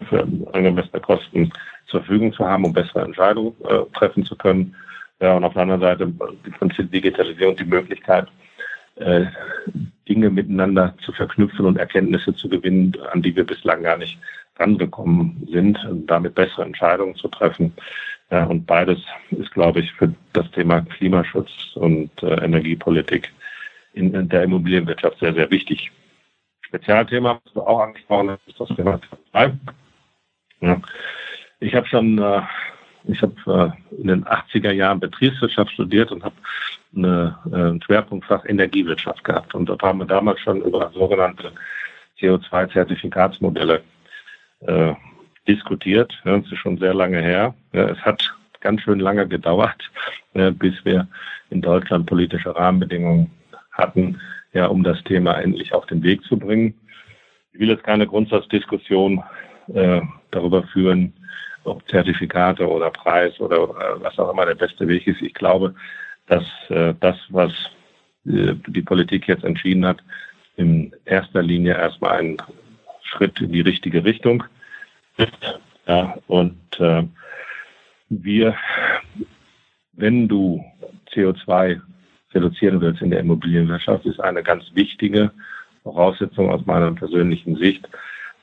für 0.08 0.28
angemessene 0.54 1.02
Kosten 1.02 1.52
zur 1.88 2.02
Verfügung 2.02 2.34
zu 2.34 2.46
haben, 2.46 2.66
um 2.66 2.74
bessere 2.74 3.02
Entscheidungen 3.02 3.56
äh, 3.68 3.82
treffen 3.98 4.24
zu 4.24 4.36
können. 4.36 4.76
Ja, 5.20 5.36
und 5.36 5.44
auf 5.44 5.54
der 5.54 5.64
anderen 5.64 5.82
Seite 5.82 6.08
die 6.08 6.84
Digitalisierung 6.86 7.56
die 7.58 7.66
Möglichkeit, 7.66 8.28
äh, 9.00 9.26
Dinge 10.08 10.30
miteinander 10.30 10.96
zu 11.04 11.12
verknüpfen 11.12 11.66
und 11.66 11.78
Erkenntnisse 11.78 12.34
zu 12.34 12.50
gewinnen, 12.50 12.94
an 13.12 13.22
die 13.22 13.36
wir 13.36 13.46
bislang 13.46 13.84
gar 13.84 13.98
nicht 13.98 14.18
rangekommen 14.58 15.48
sind, 15.50 15.84
und 15.86 16.08
damit 16.08 16.36
bessere 16.36 16.64
Entscheidungen 16.64 17.16
zu 17.16 17.28
treffen. 17.30 17.74
Ja, 18.32 18.46
und 18.46 18.66
beides 18.66 19.00
ist, 19.32 19.52
glaube 19.52 19.80
ich, 19.80 19.92
für 19.94 20.14
das 20.34 20.50
Thema 20.52 20.82
Klimaschutz 20.82 21.76
und 21.76 22.12
äh, 22.22 22.44
Energiepolitik 22.44 23.32
in, 23.94 24.14
in, 24.14 24.30
der 24.30 24.44
Immobilienwirtschaft 24.44 25.20
sehr, 25.20 25.34
sehr 25.34 25.50
wichtig. 25.50 25.92
Spezialthema, 26.62 27.40
was 27.44 27.54
du 27.54 27.62
auch 27.62 27.80
angesprochen 27.80 28.32
hast, 28.32 28.48
ist 28.48 28.60
das 28.60 28.70
Thema 28.76 29.00
2. 29.32 29.54
Ja. 30.62 30.82
Ich 31.60 31.74
habe 31.74 31.88
schon 31.88 32.20
äh, 32.20 32.42
ich 33.06 33.22
habe 33.22 33.74
äh, 33.92 34.02
in 34.02 34.08
den 34.08 34.26
80er 34.26 34.72
Jahren 34.72 35.00
Betriebswirtschaft 35.00 35.72
studiert 35.72 36.12
und 36.12 36.24
habe 36.24 36.36
eine, 36.96 37.38
äh, 37.52 37.56
ein 37.56 37.82
Schwerpunktfach 37.82 38.46
Energiewirtschaft 38.46 39.24
gehabt. 39.24 39.56
Und 39.56 39.68
dort 39.68 39.82
haben 39.82 40.00
wir 40.00 40.06
damals 40.06 40.40
schon 40.42 40.62
über 40.62 40.92
sogenannte 40.94 41.52
CO2-Zertifikatsmodelle 42.20 43.82
äh, 44.62 44.94
diskutiert. 45.48 46.14
Das 46.24 46.44
ist 46.46 46.58
schon 46.58 46.78
sehr 46.78 46.94
lange 46.94 47.22
her. 47.22 47.54
Ja, 47.74 47.90
es 47.90 48.00
hat 48.00 48.34
ganz 48.62 48.82
schön 48.82 49.00
lange 49.00 49.28
gedauert, 49.28 49.90
ja, 50.34 50.50
bis 50.50 50.74
wir 50.84 51.08
in 51.50 51.62
Deutschland 51.62 52.06
politische 52.06 52.56
Rahmenbedingungen 52.56 53.32
hatten, 53.72 54.20
ja, 54.54 54.68
um 54.68 54.84
das 54.84 55.02
Thema 55.04 55.40
endlich 55.40 55.74
auf 55.74 55.86
den 55.86 56.04
Weg 56.04 56.24
zu 56.24 56.38
bringen. 56.38 56.74
Ich 57.54 57.60
will 57.60 57.70
jetzt 57.70 57.84
keine 57.84 58.06
Grundsatzdiskussion 58.06 59.24
äh, 59.74 60.02
darüber 60.32 60.64
führen, 60.64 61.14
ob 61.64 61.88
Zertifikate 61.90 62.68
oder 62.68 62.90
Preis 62.90 63.40
oder 63.40 63.70
was 64.02 64.18
auch 64.18 64.32
immer 64.32 64.46
der 64.46 64.56
beste 64.56 64.88
Weg 64.88 65.08
ist. 65.08 65.22
Ich 65.22 65.34
glaube, 65.34 65.76
dass 66.28 66.46
äh, 66.70 66.94
das, 67.00 67.18
was 67.30 67.52
äh, 68.26 68.54
die 68.68 68.82
Politik 68.82 69.28
jetzt 69.28 69.44
entschieden 69.44 69.86
hat, 69.86 70.04
in 70.56 70.94
erster 71.06 71.42
Linie 71.42 71.76
erstmal 71.76 72.20
ein 72.20 72.38
Schritt 73.04 73.40
in 73.42 73.52
die 73.52 73.62
richtige 73.62 74.04
Richtung 74.04 74.44
ist. 75.18 75.60
Ja, 75.88 76.18
und 76.28 76.60
äh, 76.80 77.04
wir, 78.10 78.56
wenn 79.94 80.28
du 80.28 80.64
CO2 81.14 81.82
reduzieren 82.34 82.82
willst 82.82 83.02
in 83.02 83.10
der 83.10 83.22
Immobilienwirtschaft, 83.22 84.06
ist 84.06 84.20
eine 84.20 84.44
ganz 84.44 84.64
wichtige 84.74 85.32
Voraussetzung 85.84 86.52
aus 86.52 86.66
meiner 86.66 86.92
persönlichen 86.92 87.56
Sicht, 87.56 87.88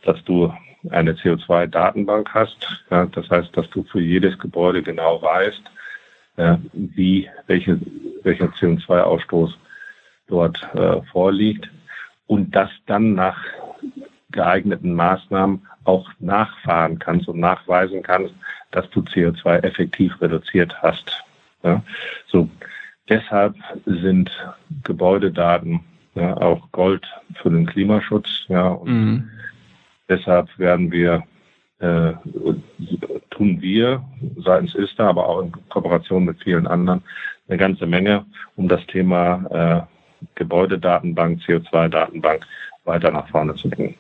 dass 0.02 0.23
du 0.25 0.52
eine 0.90 1.12
CO2-Datenbank 1.12 2.33
hast. 2.33 2.85
Ja, 2.90 3.07
das 3.07 3.28
heißt, 3.31 3.57
dass 3.57 3.69
du 3.71 3.83
für 3.85 4.00
jedes 4.00 4.38
Gebäude 4.38 4.83
genau 4.83 5.21
weißt, 5.23 5.62
äh, 6.37 6.57
wie, 6.73 7.28
welche, 7.47 7.78
welcher 8.23 8.47
CO2-Ausstoß 8.47 9.55
dort 10.28 10.62
äh, 10.75 11.02
vorliegt 11.12 11.71
und 12.26 12.55
das 12.55 12.71
dann 12.87 13.14
nach 13.14 13.38
geeigneten 14.31 14.95
Maßnahmen 14.95 15.66
auch 15.85 16.11
nachfahren 16.19 16.99
kannst 16.99 17.28
und 17.28 17.38
nachweisen 17.38 18.02
kannst, 18.02 18.35
dass 18.73 18.88
du 18.90 19.00
CO2 19.00 19.62
effektiv 19.62 20.21
reduziert 20.21 20.75
hast. 20.83 21.25
Ja, 21.62 21.83
so 22.26 22.49
deshalb 23.09 23.55
sind 23.87 24.31
Gebäudedaten 24.83 25.81
ja, 26.14 26.37
auch 26.37 26.71
Gold 26.73 27.07
für 27.35 27.50
den 27.50 27.66
Klimaschutz. 27.66 28.47
Ja, 28.49 28.69
und 28.69 28.90
mhm. 28.90 29.31
Deshalb 30.08 30.48
werden 30.58 30.90
wir, 30.90 31.25
äh, 31.78 32.12
tun 33.30 33.60
wir 33.60 34.02
seitens 34.44 34.75
ISTA, 34.75 35.08
aber 35.08 35.28
auch 35.28 35.42
in 35.42 35.52
Kooperation 35.68 36.25
mit 36.25 36.42
vielen 36.42 36.66
anderen, 36.66 37.02
eine 37.48 37.58
ganze 37.58 37.86
Menge, 37.86 38.25
um 38.56 38.68
das 38.68 38.84
Thema 38.86 39.86
äh, 39.86 40.26
Gebäudedatenbank, 40.34 41.40
CO2-Datenbank 41.42 42.44
weiter 42.84 43.10
nach 43.10 43.28
vorne 43.28 43.54
zu 43.54 43.68
bringen. 43.68 43.94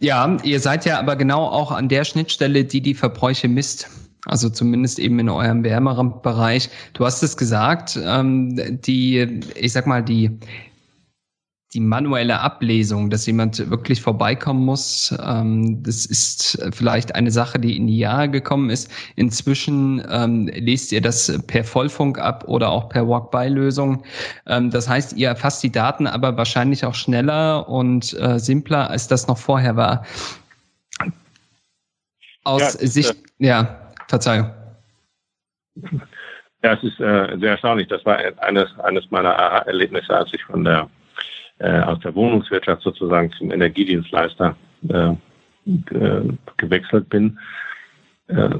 Ja, 0.00 0.36
ihr 0.44 0.60
seid 0.60 0.84
ja 0.84 0.98
aber 0.98 1.16
genau 1.16 1.44
auch 1.44 1.72
an 1.72 1.88
der 1.88 2.04
Schnittstelle, 2.04 2.64
die 2.64 2.80
die 2.80 2.94
Verbräuche 2.94 3.48
misst. 3.48 3.90
Also 4.26 4.50
zumindest 4.50 4.98
eben 4.98 5.18
in 5.18 5.28
eurem 5.28 5.64
wärmeren 5.64 6.20
Bereich. 6.22 6.68
Du 6.92 7.04
hast 7.04 7.22
es 7.22 7.36
gesagt, 7.36 7.98
ähm, 8.04 8.80
die, 8.82 9.40
ich 9.54 9.72
sag 9.72 9.86
mal, 9.86 10.02
die 10.02 10.38
die 11.74 11.80
manuelle 11.80 12.40
Ablesung, 12.40 13.10
dass 13.10 13.26
jemand 13.26 13.70
wirklich 13.70 14.00
vorbeikommen 14.00 14.64
muss, 14.64 15.14
ähm, 15.22 15.82
das 15.82 16.06
ist 16.06 16.66
vielleicht 16.72 17.14
eine 17.14 17.30
Sache, 17.30 17.58
die 17.58 17.76
in 17.76 17.86
die 17.86 17.98
Jahre 17.98 18.30
gekommen 18.30 18.70
ist. 18.70 18.90
Inzwischen 19.16 20.02
ähm, 20.10 20.48
lest 20.54 20.92
ihr 20.92 21.02
das 21.02 21.42
per 21.46 21.64
Vollfunk 21.64 22.18
ab 22.18 22.44
oder 22.46 22.70
auch 22.70 22.88
per 22.88 23.06
Walk-by-Lösung. 23.06 24.02
Ähm, 24.46 24.70
das 24.70 24.88
heißt, 24.88 25.14
ihr 25.18 25.28
erfasst 25.28 25.62
die 25.62 25.70
Daten 25.70 26.06
aber 26.06 26.38
wahrscheinlich 26.38 26.86
auch 26.86 26.94
schneller 26.94 27.68
und 27.68 28.18
äh, 28.18 28.38
simpler, 28.38 28.88
als 28.88 29.06
das 29.06 29.28
noch 29.28 29.38
vorher 29.38 29.76
war. 29.76 30.06
Aus 32.44 32.80
ja, 32.80 32.88
Sicht, 32.88 33.14
äh, 33.40 33.46
ja, 33.46 33.92
Verzeihung. 34.08 34.50
Ja, 36.62 36.72
es 36.72 36.82
ist 36.82 36.98
äh, 36.98 37.36
sehr 37.38 37.50
erstaunlich. 37.50 37.88
Das 37.88 38.04
war 38.06 38.16
eines, 38.38 38.68
eines 38.80 39.10
meiner 39.10 39.28
Erlebnisse, 39.28 40.16
als 40.16 40.32
ich 40.32 40.42
von 40.44 40.64
der 40.64 40.88
äh, 41.58 41.80
aus 41.80 41.98
der 42.00 42.14
Wohnungswirtschaft 42.14 42.82
sozusagen 42.82 43.32
zum 43.32 43.50
Energiedienstleister 43.50 44.56
äh, 44.88 45.14
gewechselt 46.56 47.08
bin. 47.08 47.38
Äh, 48.28 48.50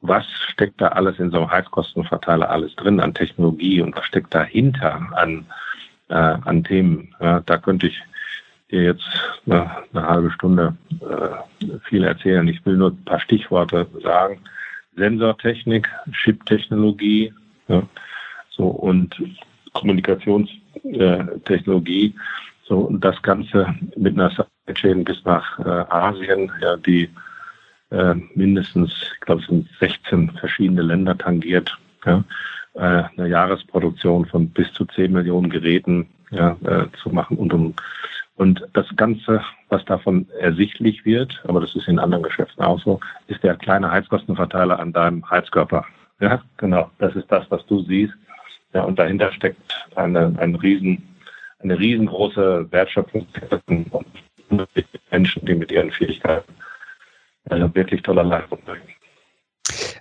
was 0.00 0.26
steckt 0.48 0.80
da 0.80 0.88
alles 0.88 1.18
in 1.18 1.30
so 1.30 1.38
einem 1.38 1.50
Heizkostenverteiler 1.50 2.48
alles 2.48 2.74
drin 2.76 3.00
an 3.00 3.14
Technologie 3.14 3.80
und 3.80 3.94
was 3.96 4.06
steckt 4.06 4.34
dahinter 4.34 5.08
an, 5.12 5.44
äh, 6.08 6.14
an 6.14 6.64
Themen? 6.64 7.14
Ja, 7.20 7.40
da 7.40 7.58
könnte 7.58 7.88
ich 7.88 8.02
dir 8.70 8.82
jetzt 8.82 9.08
eine, 9.46 9.70
eine 9.92 10.08
halbe 10.08 10.30
Stunde 10.30 10.76
äh, 11.00 11.68
viel 11.84 12.04
erzählen. 12.04 12.46
Ich 12.48 12.64
will 12.64 12.76
nur 12.76 12.90
ein 12.90 13.04
paar 13.04 13.20
Stichworte 13.20 13.86
sagen. 14.02 14.40
Sensortechnik, 14.96 15.88
Chip-Technologie, 16.12 17.32
ja, 17.68 17.82
so 18.50 18.66
und 18.66 19.22
Kommunikationstechnologie. 20.82 22.14
So, 22.64 22.78
und 22.80 23.04
das 23.04 23.20
Ganze 23.22 23.74
mit 23.96 24.14
einer 24.14 24.30
Supply 24.30 24.74
Chain 24.74 25.04
bis 25.04 25.24
nach 25.24 25.58
äh, 25.58 25.84
Asien, 25.90 26.52
ja, 26.60 26.76
die 26.76 27.08
äh, 27.90 28.14
mindestens, 28.34 28.92
ich 29.14 29.20
glaube, 29.20 29.42
es 29.42 29.48
sind 29.48 29.68
16 29.80 30.30
verschiedene 30.38 30.82
Länder 30.82 31.18
tangiert. 31.18 31.76
Ja. 32.06 32.24
äh, 32.74 33.02
eine 33.16 33.28
Jahresproduktion 33.28 34.24
von 34.24 34.48
bis 34.48 34.72
zu 34.72 34.86
10 34.86 35.12
Millionen 35.12 35.50
Geräten 35.50 36.06
ja, 36.30 36.56
äh, 36.64 36.86
zu 37.02 37.10
machen 37.10 37.36
und 37.36 37.52
um 37.52 37.74
und 38.36 38.66
das 38.72 38.86
Ganze, 38.96 39.42
was 39.68 39.84
davon 39.84 40.26
ersichtlich 40.38 41.04
wird, 41.04 41.42
aber 41.46 41.60
das 41.60 41.74
ist 41.76 41.88
in 41.88 41.98
anderen 41.98 42.22
Geschäften 42.22 42.64
auch 42.64 42.80
so, 42.80 42.98
ist 43.26 43.42
der 43.42 43.54
kleine 43.54 43.90
Heizkostenverteiler 43.90 44.78
an 44.78 44.94
deinem 44.94 45.28
Heizkörper. 45.28 45.84
Ja, 46.20 46.40
genau. 46.56 46.90
Das 46.98 47.14
ist 47.16 47.30
das, 47.30 47.44
was 47.50 47.66
du 47.66 47.82
siehst. 47.82 48.14
Ja, 48.72 48.82
und 48.82 48.98
dahinter 48.98 49.32
steckt 49.32 49.86
eine, 49.96 50.32
ein 50.38 50.54
riesen, 50.54 51.02
eine 51.58 51.78
riesengroße 51.78 52.70
Wertschöpfung 52.70 53.26
und 53.66 54.06
Menschen, 55.10 55.46
die 55.46 55.54
mit 55.54 55.72
ihren 55.72 55.90
Fähigkeiten 55.90 56.52
also 57.48 57.74
wirklich 57.74 58.02
toller 58.02 58.24
Leistung 58.24 58.58
bringen. 58.64 58.82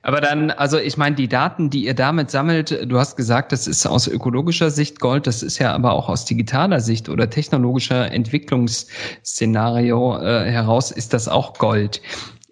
Aber 0.01 0.21
dann, 0.21 0.49
also 0.51 0.79
ich 0.79 0.95
meine, 0.97 1.15
die 1.15 1.27
Daten, 1.27 1.69
die 1.69 1.85
ihr 1.85 1.93
damit 1.93 2.31
sammelt, 2.31 2.89
du 2.89 2.97
hast 2.97 3.17
gesagt, 3.17 3.51
das 3.51 3.67
ist 3.67 3.85
aus 3.85 4.07
ökologischer 4.07 4.71
Sicht 4.71 5.01
Gold, 5.01 5.27
das 5.27 5.43
ist 5.43 5.59
ja 5.59 5.73
aber 5.73 5.91
auch 5.91 6.07
aus 6.07 6.23
digitaler 6.25 6.79
Sicht 6.79 7.09
oder 7.09 7.29
technologischer 7.29 8.09
Entwicklungsszenario 8.11 10.17
äh, 10.19 10.49
heraus 10.49 10.91
ist 10.91 11.13
das 11.13 11.27
auch 11.27 11.57
Gold. 11.57 12.01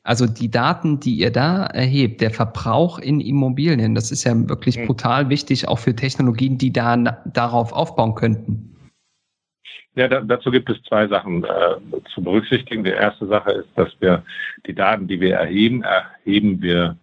Also 0.07 0.25
die 0.25 0.49
Daten, 0.49 1.01
die 1.01 1.15
ihr 1.15 1.33
da 1.33 1.65
erhebt, 1.65 2.21
der 2.21 2.31
Verbrauch 2.31 2.97
in 2.97 3.19
Immobilien, 3.19 3.93
das 3.93 4.09
ist 4.09 4.23
ja 4.23 4.33
wirklich 4.47 4.77
mhm. 4.77 4.87
brutal 4.87 5.27
wichtig, 5.27 5.67
auch 5.67 5.79
für 5.79 5.93
Technologien, 5.93 6.57
die 6.57 6.71
da 6.71 6.95
darauf 7.25 7.73
aufbauen 7.73 8.15
könnten. 8.15 8.73
Ja, 9.95 10.07
da, 10.07 10.21
dazu 10.21 10.49
gibt 10.49 10.69
es 10.69 10.81
zwei 10.83 11.09
Sachen 11.09 11.43
äh, 11.43 11.49
zu 12.13 12.23
berücksichtigen. 12.23 12.85
Die 12.85 12.91
erste 12.91 13.27
Sache 13.27 13.51
ist, 13.51 13.67
dass 13.75 13.89
wir 13.99 14.23
die 14.65 14.73
Daten, 14.73 15.09
die 15.09 15.19
wir 15.19 15.35
erheben, 15.35 15.83
erheben 15.83 16.61
wir 16.61 16.95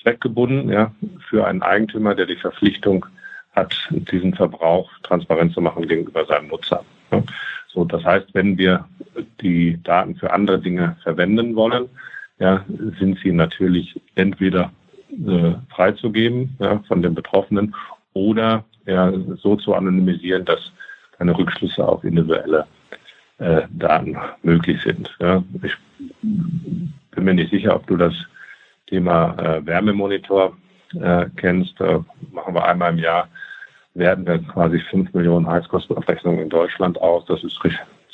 zweckgebunden 0.00 0.70
ja, 0.70 0.90
für 1.28 1.46
einen 1.46 1.60
Eigentümer, 1.60 2.14
der 2.14 2.24
die 2.24 2.36
Verpflichtung 2.36 3.04
hat, 3.52 3.76
diesen 3.90 4.32
Verbrauch 4.32 4.90
transparent 5.02 5.52
zu 5.52 5.60
machen 5.60 5.86
gegenüber 5.86 6.24
seinem 6.24 6.48
Nutzer. 6.48 6.82
Ja. 7.12 7.22
So, 7.68 7.84
das 7.84 8.02
heißt, 8.02 8.28
wenn 8.32 8.56
wir 8.56 8.88
die 9.42 9.78
Daten 9.82 10.16
für 10.16 10.32
andere 10.32 10.58
Dinge 10.58 10.96
verwenden 11.02 11.54
wollen, 11.54 11.90
ja, 12.38 12.64
sind 12.98 13.18
sie 13.22 13.32
natürlich 13.32 14.00
entweder 14.14 14.72
äh, 15.10 15.54
freizugeben 15.74 16.56
ja, 16.58 16.78
von 16.88 17.02
den 17.02 17.14
Betroffenen 17.14 17.74
oder 18.12 18.64
ja, 18.86 19.12
so 19.36 19.56
zu 19.56 19.74
anonymisieren, 19.74 20.44
dass 20.44 20.72
keine 21.18 21.36
Rückschlüsse 21.36 21.86
auf 21.86 22.04
individuelle 22.04 22.66
äh, 23.38 23.62
Daten 23.70 24.16
möglich 24.42 24.80
sind. 24.82 25.14
Ja. 25.20 25.42
Ich 25.62 25.76
bin 26.22 27.24
mir 27.24 27.34
nicht 27.34 27.50
sicher, 27.50 27.74
ob 27.74 27.86
du 27.86 27.96
das 27.96 28.14
Thema 28.86 29.34
äh, 29.38 29.66
Wärmemonitor 29.66 30.56
äh, 31.00 31.26
kennst. 31.36 31.80
Da 31.80 32.04
machen 32.32 32.54
wir 32.54 32.64
einmal 32.64 32.92
im 32.92 32.98
Jahr, 32.98 33.28
werden 33.94 34.26
wir 34.26 34.38
quasi 34.38 34.78
fünf 34.90 35.12
Millionen 35.14 35.46
Heizkostenabrechnungen 35.46 36.42
in 36.42 36.48
Deutschland 36.50 37.00
aus. 37.00 37.24
Das 37.26 37.42
ist 37.42 37.58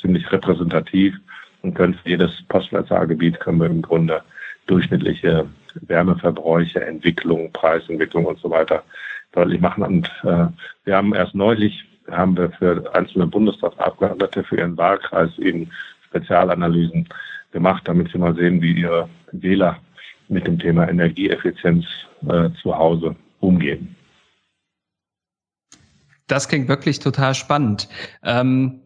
ziemlich 0.01 0.31
repräsentativ 0.31 1.15
und 1.63 1.73
können 1.73 1.95
für 1.95 2.09
jedes 2.09 2.43
Postleitzahlgebiet 2.49 3.39
können 3.39 3.59
wir 3.59 3.67
im 3.67 3.81
Grunde 3.81 4.21
durchschnittliche 4.67 5.47
Wärmeverbräuche, 5.87 6.85
Entwicklung, 6.85 7.51
Preisentwicklung 7.51 8.25
und 8.25 8.39
so 8.39 8.49
weiter 8.49 8.83
deutlich 9.31 9.59
machen. 9.59 9.83
Und 9.83 10.07
äh, 10.23 10.47
wir 10.85 10.95
haben 10.95 11.13
erst 11.13 11.33
neulich 11.33 11.83
haben 12.11 12.37
wir 12.37 12.51
für 12.51 12.93
einzelne 12.93 13.27
Bundestagsabgeordnete 13.27 14.43
für 14.43 14.57
ihren 14.57 14.77
Wahlkreis 14.77 15.37
eben 15.39 15.71
Spezialanalysen 16.07 17.07
gemacht, 17.51 17.83
damit 17.85 18.11
sie 18.11 18.17
mal 18.17 18.35
sehen, 18.35 18.61
wie 18.61 18.73
ihre 18.73 19.09
Wähler 19.31 19.79
mit 20.27 20.47
dem 20.47 20.59
Thema 20.59 20.87
Energieeffizienz 20.89 21.85
äh, 22.27 22.49
zu 22.61 22.77
Hause 22.77 23.15
umgehen. 23.39 23.95
Das 26.27 26.47
klingt 26.47 26.67
wirklich 26.67 26.99
total 26.99 27.35
spannend. 27.35 27.89
Ähm, 28.23 28.79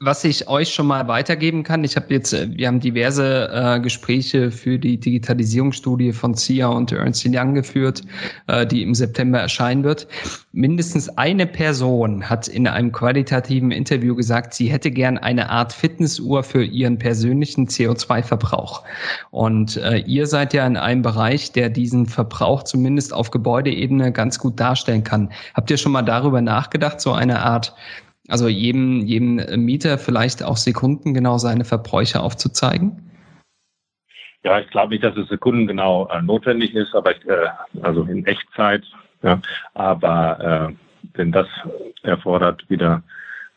was 0.00 0.22
ich 0.22 0.48
euch 0.48 0.72
schon 0.72 0.86
mal 0.86 1.08
weitergeben 1.08 1.64
kann, 1.64 1.82
ich 1.82 1.96
habe 1.96 2.14
jetzt, 2.14 2.32
äh, 2.32 2.48
wir 2.50 2.68
haben 2.68 2.78
diverse 2.78 3.48
äh, 3.52 3.80
Gespräche 3.80 4.50
für 4.50 4.78
die 4.78 4.98
Digitalisierungsstudie 4.98 6.12
von 6.12 6.34
CIA 6.34 6.68
und 6.68 6.92
Ernst 6.92 7.26
Young 7.28 7.54
geführt, 7.54 8.02
äh, 8.46 8.66
die 8.66 8.82
im 8.82 8.94
September 8.94 9.40
erscheinen 9.40 9.82
wird. 9.82 10.06
Mindestens 10.52 11.08
eine 11.18 11.46
Person 11.46 12.28
hat 12.28 12.46
in 12.46 12.68
einem 12.68 12.92
qualitativen 12.92 13.72
Interview 13.72 14.14
gesagt, 14.14 14.54
sie 14.54 14.68
hätte 14.68 14.90
gern 14.90 15.18
eine 15.18 15.50
Art 15.50 15.72
Fitnessuhr 15.72 16.44
für 16.44 16.64
ihren 16.64 16.98
persönlichen 16.98 17.66
CO2-Verbrauch. 17.66 18.84
Und 19.30 19.76
äh, 19.78 19.98
ihr 19.98 20.26
seid 20.26 20.54
ja 20.54 20.66
in 20.66 20.76
einem 20.76 21.02
Bereich, 21.02 21.50
der 21.52 21.70
diesen 21.70 22.06
Verbrauch 22.06 22.62
zumindest 22.62 23.12
auf 23.12 23.30
Gebäudeebene 23.30 24.12
ganz 24.12 24.38
gut 24.38 24.60
darstellen 24.60 25.02
kann. 25.02 25.30
Habt 25.54 25.70
ihr 25.70 25.76
schon 25.76 25.92
mal 25.92 26.02
darüber 26.02 26.40
nachgedacht, 26.40 27.00
so 27.00 27.12
eine 27.12 27.40
Art 27.40 27.74
also 28.28 28.48
jedem, 28.48 29.06
jedem 29.06 29.36
Mieter 29.64 29.98
vielleicht 29.98 30.42
auch 30.42 30.56
sekundengenau 30.56 31.38
seine 31.38 31.64
Verbräuche 31.64 32.20
aufzuzeigen? 32.20 33.10
Ja, 34.44 34.60
ich 34.60 34.68
glaube 34.68 34.90
nicht, 34.90 35.02
dass 35.02 35.16
es 35.16 35.28
sekundengenau 35.28 36.08
äh, 36.08 36.22
notwendig 36.22 36.74
ist, 36.74 36.94
aber 36.94 37.16
ich, 37.16 37.26
äh, 37.26 37.48
also 37.82 38.02
in 38.04 38.24
Echtzeit. 38.24 38.84
Ja, 39.22 39.40
aber 39.74 40.68
äh, 40.70 40.74
denn 41.16 41.32
das 41.32 41.48
erfordert 42.02 42.68
wieder 42.70 43.02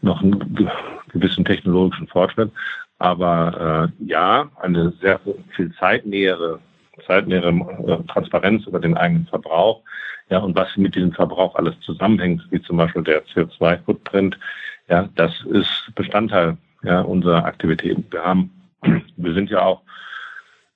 noch 0.01 0.21
einen 0.21 0.69
gewissen 1.10 1.45
technologischen 1.45 2.07
Fortschritt. 2.07 2.51
Aber 2.97 3.91
äh, 3.99 4.05
ja, 4.05 4.49
eine 4.62 4.91
sehr 5.01 5.19
viel 5.55 5.71
zeitnähere, 5.75 6.60
zeitnähere 7.06 7.49
äh, 7.49 8.08
Transparenz 8.08 8.65
über 8.67 8.80
den 8.80 8.97
eigenen 8.97 9.27
Verbrauch 9.27 9.82
ja, 10.32 10.39
und 10.39 10.56
was 10.56 10.75
mit 10.77 10.95
diesem 10.95 11.12
Verbrauch 11.12 11.56
alles 11.56 11.77
zusammenhängt, 11.82 12.41
wie 12.51 12.62
zum 12.62 12.77
Beispiel 12.77 13.04
der 13.04 13.25
CO2-Footprint, 13.25 14.39
ja, 14.88 15.10
das 15.15 15.32
ist 15.51 15.91
Bestandteil 15.93 16.58
ja, 16.84 17.01
unserer 17.01 17.43
Aktivitäten. 17.43 18.06
Wir 18.10 18.23
haben, 18.23 18.49
wir 19.17 19.34
sind 19.34 19.49
ja 19.49 19.62
auch 19.62 19.82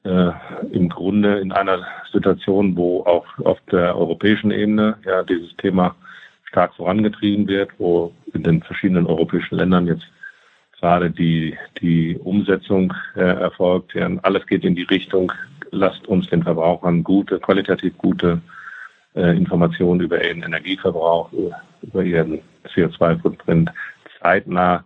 äh, 0.03 0.31
im 0.71 0.89
Grunde 0.89 1.39
in 1.39 1.53
einer 1.53 1.85
Situation, 2.11 2.75
wo 2.75 3.03
auch 3.03 3.25
auf 3.45 3.59
der 3.71 3.95
europäischen 3.95 4.51
Ebene 4.51 4.97
ja 5.05 5.23
dieses 5.23 5.55
Thema 5.55 5.95
stark 6.43 6.75
vorangetrieben 6.75 7.47
wird, 7.47 7.71
wo 7.77 8.13
in 8.33 8.43
den 8.43 8.61
verschiedenen 8.61 9.07
europäischen 9.07 9.55
Ländern 9.55 9.87
jetzt 9.87 10.05
gerade 10.79 11.09
die, 11.09 11.57
die 11.81 12.17
Umsetzung 12.17 12.93
äh, 13.15 13.21
erfolgt. 13.21 13.93
Ja, 13.93 14.09
alles 14.21 14.45
geht 14.45 14.65
in 14.65 14.75
die 14.75 14.83
Richtung, 14.83 15.31
lasst 15.71 16.07
uns 16.07 16.29
den 16.29 16.43
Verbrauchern 16.43 17.03
gute, 17.03 17.39
qualitativ 17.39 17.97
gute 17.97 18.41
äh, 19.15 19.35
Informationen 19.35 20.01
über 20.01 20.23
ihren 20.23 20.43
Energieverbrauch, 20.43 21.29
über 21.81 22.03
ihren 22.03 22.39
CO2-Footprint 22.73 23.71
zeitnah 24.21 24.83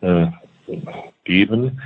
äh, 0.00 0.26
geben. 1.24 1.80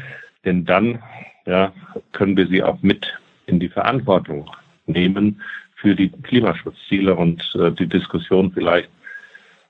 Denn 0.45 0.65
dann 0.65 1.03
ja, 1.47 1.73
können 2.13 2.37
wir 2.37 2.47
sie 2.47 2.63
auch 2.63 2.81
mit 2.83 3.07
in 3.47 3.61
die 3.61 3.69
Verantwortung 3.69 4.51
nehmen 4.87 5.41
für 5.77 5.95
die 5.95 6.11
Klimaschutzziele 6.11 7.15
und 7.15 7.43
äh, 7.55 7.71
die 7.73 7.87
Diskussion 7.87 8.53
vielleicht 8.53 8.89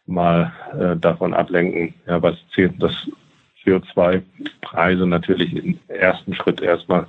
mal 0.07 0.53
äh, 0.79 0.97
davon 0.97 1.35
ablenken, 1.35 1.95
ja, 2.07 2.23
was 2.23 2.37
das 2.79 2.93
CO2-Preise 3.65 5.07
natürlich 5.07 5.55
im 5.57 5.79
ersten 5.89 6.35
Schritt 6.35 6.61
erstmal 6.61 7.07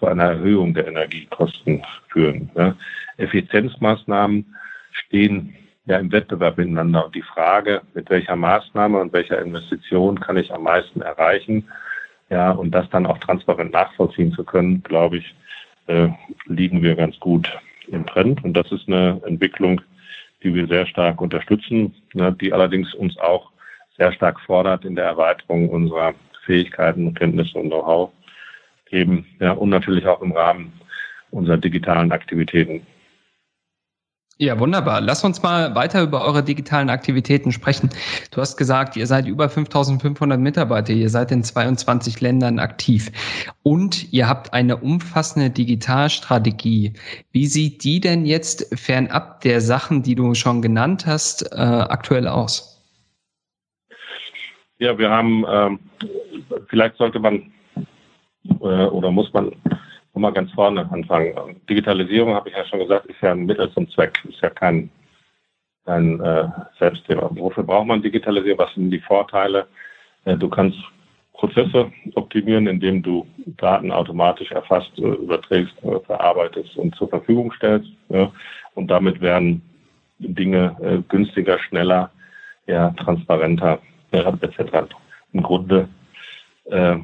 zu 0.00 0.06
einer 0.06 0.24
Erhöhung 0.24 0.74
der 0.74 0.88
Energiekosten 0.88 1.82
führen. 2.08 2.50
Ja. 2.56 2.74
Effizienzmaßnahmen 3.18 4.56
stehen 4.92 5.54
ja 5.86 5.98
im 5.98 6.10
Wettbewerb 6.10 6.58
miteinander. 6.58 7.06
Und 7.06 7.14
die 7.14 7.22
Frage, 7.22 7.82
mit 7.94 8.08
welcher 8.10 8.34
Maßnahme 8.34 8.98
und 8.98 9.12
welcher 9.12 9.40
Investition 9.40 10.18
kann 10.18 10.38
ich 10.38 10.52
am 10.52 10.64
meisten 10.64 11.02
erreichen, 11.02 11.68
ja, 12.30 12.52
und 12.52 12.70
das 12.70 12.88
dann 12.90 13.06
auch 13.06 13.18
transparent 13.18 13.72
nachvollziehen 13.72 14.32
zu 14.32 14.44
können, 14.44 14.82
glaube 14.84 15.18
ich, 15.18 15.34
äh, 15.88 16.08
liegen 16.46 16.80
wir 16.80 16.94
ganz 16.94 17.18
gut 17.18 17.50
im 17.88 18.06
Trend. 18.06 18.42
Und 18.44 18.54
das 18.54 18.70
ist 18.70 18.86
eine 18.86 19.20
Entwicklung, 19.26 19.80
die 20.42 20.54
wir 20.54 20.66
sehr 20.68 20.86
stark 20.86 21.20
unterstützen, 21.20 21.92
ne, 22.14 22.34
die 22.40 22.52
allerdings 22.52 22.94
uns 22.94 23.18
auch 23.18 23.50
sehr 23.98 24.12
stark 24.12 24.40
fordert 24.40 24.84
in 24.84 24.94
der 24.94 25.06
Erweiterung 25.06 25.68
unserer 25.68 26.14
Fähigkeiten, 26.46 27.12
Kenntnisse 27.14 27.58
und 27.58 27.68
Know-how 27.68 28.12
geben, 28.90 29.26
ja, 29.40 29.52
und 29.52 29.70
natürlich 29.70 30.06
auch 30.06 30.20
im 30.22 30.32
Rahmen 30.32 30.72
unserer 31.30 31.56
digitalen 31.56 32.12
Aktivitäten. 32.12 32.86
Ja, 34.42 34.58
wunderbar. 34.58 35.02
Lass 35.02 35.22
uns 35.22 35.42
mal 35.42 35.74
weiter 35.74 36.02
über 36.02 36.24
eure 36.24 36.42
digitalen 36.42 36.88
Aktivitäten 36.88 37.52
sprechen. 37.52 37.90
Du 38.30 38.40
hast 38.40 38.56
gesagt, 38.56 38.96
ihr 38.96 39.06
seid 39.06 39.26
über 39.26 39.50
5500 39.50 40.40
Mitarbeiter, 40.40 40.94
ihr 40.94 41.10
seid 41.10 41.30
in 41.30 41.44
22 41.44 42.22
Ländern 42.22 42.58
aktiv 42.58 43.12
und 43.62 44.10
ihr 44.14 44.30
habt 44.30 44.54
eine 44.54 44.78
umfassende 44.78 45.50
Digitalstrategie. 45.50 46.94
Wie 47.32 47.46
sieht 47.46 47.84
die 47.84 48.00
denn 48.00 48.24
jetzt 48.24 48.74
fernab 48.80 49.42
der 49.42 49.60
Sachen, 49.60 50.02
die 50.02 50.14
du 50.14 50.32
schon 50.32 50.62
genannt 50.62 51.04
hast, 51.04 51.42
äh, 51.52 51.56
aktuell 51.56 52.26
aus? 52.26 52.82
Ja, 54.78 54.96
wir 54.96 55.10
haben, 55.10 55.44
äh, 55.44 55.76
vielleicht 56.68 56.96
sollte 56.96 57.18
man 57.18 57.52
oder 58.58 59.10
muss 59.10 59.32
man 59.32 59.52
mal 60.14 60.32
ganz 60.32 60.52
vorne 60.52 60.90
anfangen. 60.90 61.60
Digitalisierung, 61.68 62.34
habe 62.34 62.48
ich 62.48 62.56
ja 62.56 62.64
schon 62.66 62.80
gesagt, 62.80 63.06
ist 63.06 63.20
ja 63.22 63.32
ein 63.32 63.46
Mittel 63.46 63.70
zum 63.72 63.88
Zweck, 63.90 64.18
ist 64.28 64.40
ja 64.40 64.50
kein 64.50 64.90
ein 65.86 66.20
äh, 66.20 66.48
Selbstthema. 66.78 67.30
Wofür 67.32 67.64
braucht 67.64 67.86
man 67.86 68.02
Digitalisierung? 68.02 68.58
Was 68.58 68.74
sind 68.74 68.90
die 68.90 69.00
Vorteile? 69.00 69.66
Äh, 70.24 70.36
du 70.36 70.48
kannst 70.48 70.78
Prozesse 71.32 71.90
optimieren, 72.14 72.66
indem 72.66 73.02
du 73.02 73.26
Daten 73.56 73.90
automatisch 73.90 74.52
erfasst, 74.52 74.92
äh, 74.98 75.02
überträgst, 75.02 75.74
äh, 75.82 75.98
verarbeitest 76.00 76.76
und 76.76 76.94
zur 76.94 77.08
Verfügung 77.08 77.50
stellst. 77.52 77.88
Ja? 78.10 78.30
Und 78.74 78.88
damit 78.88 79.20
werden 79.20 79.62
Dinge 80.18 80.76
äh, 80.82 80.98
günstiger, 81.08 81.58
schneller, 81.58 82.10
ja, 82.66 82.90
transparenter 82.90 83.80
etc. 84.12 84.94
Im 85.32 85.42
Grunde 85.42 85.88
äh, 86.66 86.96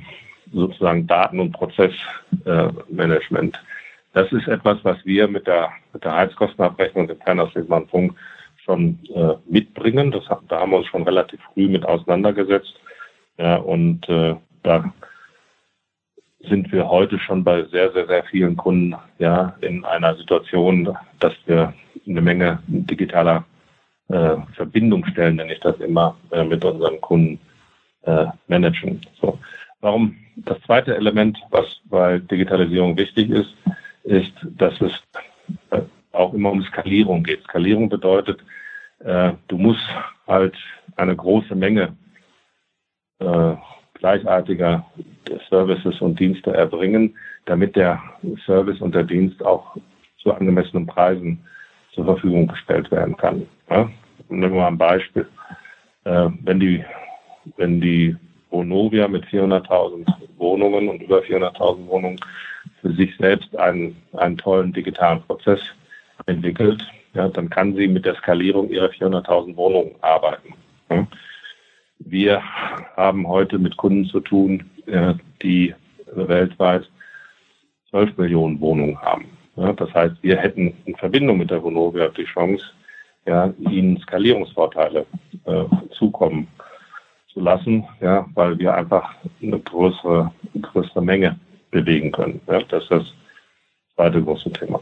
sozusagen 0.52 1.06
Daten- 1.06 1.40
und 1.40 1.52
Prozessmanagement. 1.52 3.60
das 4.12 4.30
ist 4.32 4.48
etwas, 4.48 4.78
was 4.82 4.96
wir 5.04 5.28
mit 5.28 5.46
der, 5.46 5.70
mit 5.92 6.04
der 6.04 6.14
Heizkostenabrechnung 6.14 7.08
im 7.08 7.20
Fernersichtbaren 7.20 7.88
Funk 7.88 8.16
schon 8.64 8.98
äh, 9.14 9.34
mitbringen. 9.48 10.10
Das, 10.10 10.24
da 10.48 10.60
haben 10.60 10.70
wir 10.70 10.78
uns 10.78 10.86
schon 10.86 11.04
relativ 11.04 11.40
früh 11.52 11.68
mit 11.68 11.84
auseinandergesetzt. 11.84 12.74
Ja, 13.38 13.56
und 13.56 14.08
äh, 14.08 14.34
da 14.62 14.92
sind 16.48 16.72
wir 16.72 16.88
heute 16.88 17.18
schon 17.18 17.44
bei 17.44 17.64
sehr, 17.64 17.92
sehr, 17.92 18.06
sehr 18.06 18.24
vielen 18.24 18.56
Kunden 18.56 18.94
ja 19.18 19.54
in 19.60 19.84
einer 19.84 20.14
Situation, 20.16 20.96
dass 21.20 21.34
wir 21.46 21.74
eine 22.06 22.20
Menge 22.20 22.60
digitaler 22.66 23.44
äh, 24.08 24.36
Verbindungsstellen, 24.54 25.36
nenne 25.36 25.54
ich 25.54 25.60
das 25.60 25.78
immer, 25.80 26.16
äh, 26.30 26.44
mit 26.44 26.64
unseren 26.64 27.00
Kunden 27.00 27.40
äh, 28.02 28.26
managen. 28.46 29.00
So. 29.20 29.38
Warum 29.80 30.16
das 30.36 30.60
zweite 30.62 30.96
Element, 30.96 31.38
was 31.50 31.80
bei 31.84 32.18
Digitalisierung 32.18 32.96
wichtig 32.96 33.30
ist, 33.30 33.54
ist, 34.04 34.32
dass 34.42 34.80
es 34.80 34.92
äh, 35.70 35.82
auch 36.12 36.32
immer 36.32 36.50
um 36.50 36.62
Skalierung 36.62 37.22
geht. 37.22 37.42
Skalierung 37.44 37.88
bedeutet, 37.88 38.40
äh, 39.00 39.32
du 39.48 39.58
musst 39.58 39.86
halt 40.26 40.56
eine 40.96 41.14
große 41.14 41.54
Menge 41.54 41.96
äh, 43.18 43.54
gleichartiger 43.94 44.86
Services 45.48 46.00
und 46.00 46.18
Dienste 46.18 46.54
erbringen, 46.54 47.16
damit 47.46 47.76
der 47.76 48.02
Service 48.44 48.80
und 48.80 48.94
der 48.94 49.04
Dienst 49.04 49.44
auch 49.44 49.76
zu 50.18 50.32
angemessenen 50.32 50.86
Preisen 50.86 51.44
zur 51.92 52.04
Verfügung 52.04 52.46
gestellt 52.46 52.90
werden 52.90 53.16
kann. 53.16 53.46
Ja? 53.70 53.90
Nehmen 54.28 54.54
wir 54.54 54.60
mal 54.60 54.68
ein 54.68 54.78
Beispiel. 54.78 55.26
Äh, 56.04 56.28
wenn 56.42 56.60
die, 56.60 56.84
wenn 57.56 57.80
die 57.80 58.16
Vonovia 58.50 59.08
mit 59.08 59.24
400.000 59.26 60.06
Wohnungen 60.38 60.88
und 60.88 61.02
über 61.02 61.20
400.000 61.20 61.86
Wohnungen 61.86 62.20
für 62.80 62.92
sich 62.92 63.16
selbst 63.16 63.56
einen, 63.56 63.96
einen 64.14 64.36
tollen 64.36 64.72
digitalen 64.72 65.22
Prozess 65.22 65.60
entwickelt, 66.26 66.82
ja, 67.14 67.28
dann 67.28 67.50
kann 67.50 67.74
sie 67.74 67.88
mit 67.88 68.04
der 68.04 68.14
Skalierung 68.16 68.68
ihrer 68.70 68.88
400.000 68.88 69.56
Wohnungen 69.56 69.94
arbeiten. 70.02 70.54
Ja? 70.90 71.06
Wir 71.98 72.42
haben 72.96 73.26
heute 73.26 73.58
mit 73.58 73.76
Kunden 73.76 74.04
zu 74.06 74.20
tun, 74.20 74.70
die 75.42 75.74
weltweit 76.12 76.88
12 77.90 78.16
Millionen 78.18 78.60
Wohnungen 78.60 79.00
haben. 79.00 79.26
Das 79.56 79.92
heißt, 79.94 80.16
wir 80.22 80.36
hätten 80.36 80.74
in 80.84 80.94
Verbindung 80.96 81.38
mit 81.38 81.50
der 81.50 81.62
Vonovia 81.62 82.08
die 82.08 82.24
Chance, 82.24 82.64
ja, 83.26 83.52
ihnen 83.58 83.98
Skalierungsvorteile 83.98 85.06
äh, 85.46 85.64
zukommen 85.90 86.46
zu 87.36 87.42
lassen, 87.42 87.84
ja, 88.00 88.26
weil 88.34 88.58
wir 88.58 88.74
einfach 88.74 89.14
eine 89.42 89.58
größere, 89.58 90.32
größere 90.62 91.02
Menge 91.02 91.38
bewegen 91.70 92.10
können. 92.10 92.40
Ja, 92.46 92.60
das 92.62 92.84
ist 92.84 92.90
das 92.90 93.14
zweite 93.94 94.22
große 94.22 94.50
Thema. 94.52 94.80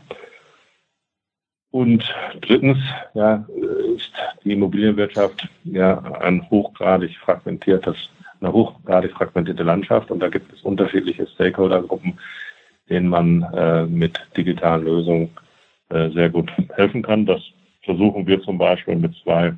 Und 1.73 2.05
drittens 2.43 2.79
ja, 3.15 3.45
ist 3.97 4.13
die 4.45 4.53
Immobilienwirtschaft 4.53 5.49
ja 5.65 5.99
ein 6.21 6.49
hochgradig 6.49 7.17
fragmentiertes, 7.17 7.97
eine 8.41 8.53
hochgradig 8.53 9.11
fragmentierte 9.11 9.65
Landschaft 9.65 10.13
und 10.13 10.21
da 10.21 10.29
gibt 10.29 10.53
es 10.53 10.63
unterschiedliche 10.63 11.27
Stakeholdergruppen, 11.27 12.21
denen 12.89 13.09
man 13.09 13.43
äh, 13.53 13.87
mit 13.87 14.21
digitalen 14.37 14.85
Lösungen 14.85 15.31
äh, 15.89 16.11
sehr 16.11 16.31
gut 16.31 16.53
helfen 16.77 17.03
kann. 17.03 17.27
Das 17.27 17.43
versuchen 17.83 18.25
wir 18.29 18.41
zum 18.43 18.57
Beispiel 18.57 18.95
mit 18.95 19.17
zwei 19.25 19.53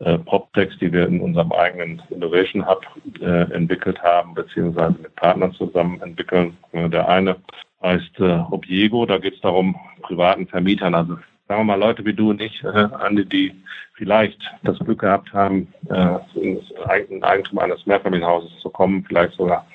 äh, 0.00 0.18
PropTechs, 0.18 0.76
die 0.78 0.92
wir 0.92 1.06
in 1.06 1.20
unserem 1.20 1.52
eigenen 1.52 2.02
Innovation 2.10 2.66
Hub 2.66 2.84
äh, 3.20 3.50
entwickelt 3.52 4.02
haben, 4.02 4.34
beziehungsweise 4.34 4.96
mit 5.00 5.14
Partnern 5.16 5.52
zusammen 5.52 6.00
entwickeln. 6.02 6.56
Äh, 6.72 6.88
der 6.88 7.08
eine 7.08 7.36
heißt 7.82 8.20
äh, 8.20 8.40
Obiego. 8.50 9.06
Da 9.06 9.18
geht 9.18 9.34
es 9.34 9.40
darum, 9.40 9.76
privaten 10.02 10.46
Vermietern, 10.46 10.94
also 10.94 11.14
sagen 11.48 11.60
wir 11.60 11.64
mal 11.64 11.80
Leute 11.80 12.04
wie 12.04 12.12
du 12.12 12.30
und 12.30 12.42
ich, 12.42 12.62
äh, 12.64 12.68
Andi, 12.68 13.24
die 13.24 13.54
vielleicht 13.94 14.38
das 14.64 14.78
Glück 14.80 15.00
gehabt 15.00 15.32
haben, 15.32 15.68
äh, 15.88 16.18
ins 16.38 16.74
Eigentum 17.22 17.58
eines 17.58 17.86
Mehrfamilienhauses 17.86 18.50
zu 18.60 18.68
kommen, 18.68 19.04
vielleicht 19.06 19.34
sogar 19.34 19.66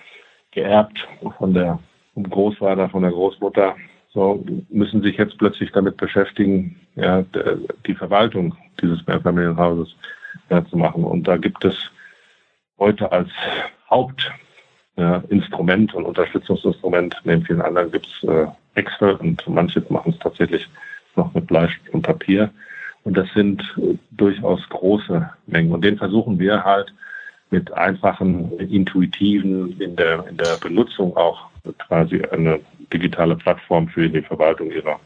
geerbt 0.51 1.07
von 1.37 1.53
der 1.53 1.79
vom 2.13 2.29
Großvater, 2.29 2.89
von 2.89 3.03
der 3.03 3.11
Großmutter, 3.11 3.75
so 4.13 4.43
müssen 4.69 5.01
sich 5.01 5.17
jetzt 5.17 5.37
plötzlich 5.37 5.71
damit 5.71 5.95
beschäftigen, 5.95 6.75
ja, 6.95 7.23
die 7.87 7.95
Verwaltung 7.95 8.53
dieses 8.81 9.05
Mehrfamilienhauses 9.07 9.95
ja, 10.49 10.65
zu 10.65 10.77
machen. 10.77 11.03
Und 11.03 11.27
da 11.27 11.37
gibt 11.37 11.63
es 11.65 11.75
heute 12.77 13.11
als 13.11 13.29
Haupt 13.89 14.31
äh, 14.95 15.19
und 15.29 16.05
Unterstützungsinstrument. 16.05 17.15
Neben 17.23 17.45
vielen 17.45 17.61
anderen 17.61 17.91
gibt 17.91 18.07
es 18.07 18.29
äh, 18.29 18.47
Excel 18.75 19.15
und 19.15 19.47
manche 19.47 19.83
machen 19.89 20.13
es 20.13 20.19
tatsächlich 20.19 20.67
noch 21.15 21.33
mit 21.33 21.47
Bleistift 21.47 21.89
und 21.93 22.01
Papier. 22.03 22.49
Und 23.03 23.17
das 23.17 23.27
sind 23.33 23.61
äh, 23.77 23.97
durchaus 24.11 24.67
große 24.69 25.29
Mengen. 25.47 25.71
Und 25.71 25.83
den 25.83 25.97
versuchen 25.97 26.39
wir 26.39 26.63
halt 26.63 26.93
mit 27.49 27.71
einfachen, 27.73 28.57
intuitiven, 28.59 29.79
in 29.79 29.95
der, 29.95 30.25
in 30.27 30.37
der 30.37 30.57
Benutzung 30.61 31.15
auch 31.17 31.49
quasi 31.79 32.21
eine 32.31 32.59
digitale 32.93 33.35
Plattform 33.35 33.87
für 33.89 34.09
die 34.09 34.21
Verwaltung 34.21 34.71
ihrer 34.71 34.99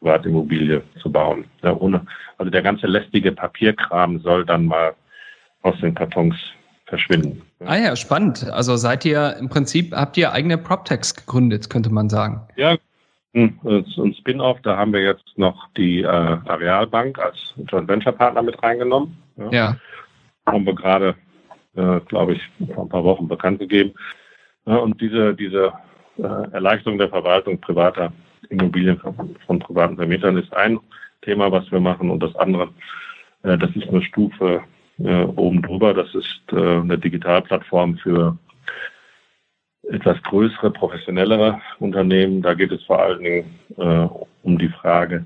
Privatimmobilie 0.00 0.82
zu 1.00 1.10
bauen. 1.12 1.44
Ja, 1.62 1.76
ohne, 1.76 2.06
also 2.38 2.50
der 2.50 2.62
ganze 2.62 2.86
lästige 2.86 3.32
Papierkram 3.32 4.20
soll 4.20 4.44
dann 4.44 4.66
mal 4.66 4.94
aus 5.62 5.78
den 5.80 5.94
Kartons 5.94 6.34
verschwinden. 6.86 7.42
Ah 7.64 7.76
ja, 7.76 7.94
spannend. 7.96 8.50
Also 8.50 8.76
seid 8.76 9.04
ihr 9.04 9.36
im 9.38 9.48
Prinzip, 9.48 9.92
habt 9.94 10.16
ihr 10.16 10.32
eigene 10.32 10.58
PropTechs 10.58 11.14
gegründet, 11.14 11.70
könnte 11.70 11.90
man 11.90 12.08
sagen. 12.08 12.40
Ja, 12.56 12.76
hm, 13.32 13.58
ein 13.62 14.14
Spin-off, 14.14 14.60
da 14.62 14.76
haben 14.76 14.92
wir 14.92 15.02
jetzt 15.02 15.38
noch 15.38 15.68
die 15.76 16.00
äh, 16.00 16.06
Arealbank 16.06 17.18
als 17.18 17.36
Joint 17.68 17.88
Venture 17.88 18.12
Partner 18.12 18.42
mit 18.42 18.60
reingenommen. 18.60 19.16
Ja. 19.36 19.50
ja. 19.50 19.76
Haben 20.46 20.66
wir 20.66 20.74
gerade, 20.74 21.14
äh, 21.76 22.00
glaube 22.00 22.34
ich, 22.34 22.42
vor 22.74 22.84
ein 22.84 22.88
paar 22.88 23.04
Wochen 23.04 23.28
bekannt 23.28 23.60
gegeben. 23.60 23.92
Ja, 24.66 24.76
und 24.76 25.00
diese, 25.00 25.34
diese 25.34 25.72
äh, 26.18 26.22
Erleichterung 26.52 26.98
der 26.98 27.08
Verwaltung 27.08 27.60
privater 27.60 28.12
Immobilien 28.50 28.98
von, 28.98 29.36
von 29.46 29.58
privaten 29.58 29.96
Vermietern 29.96 30.36
ist 30.36 30.52
ein 30.54 30.78
Thema, 31.22 31.50
was 31.50 31.70
wir 31.70 31.80
machen. 31.80 32.10
Und 32.10 32.22
das 32.22 32.34
andere, 32.36 32.68
äh, 33.42 33.56
das 33.56 33.70
ist 33.74 33.88
eine 33.88 34.02
Stufe 34.02 34.62
äh, 34.98 35.22
oben 35.24 35.62
drüber. 35.62 35.94
Das 35.94 36.14
ist 36.14 36.42
äh, 36.52 36.56
eine 36.56 36.98
Digitalplattform 36.98 37.96
für 37.98 38.36
etwas 39.90 40.22
größere, 40.22 40.70
professionellere 40.70 41.60
Unternehmen. 41.78 42.42
Da 42.42 42.54
geht 42.54 42.72
es 42.72 42.82
vor 42.84 43.00
allen 43.00 43.22
Dingen 43.22 43.60
äh, 43.76 44.08
um 44.42 44.58
die 44.58 44.68
Frage, 44.68 45.24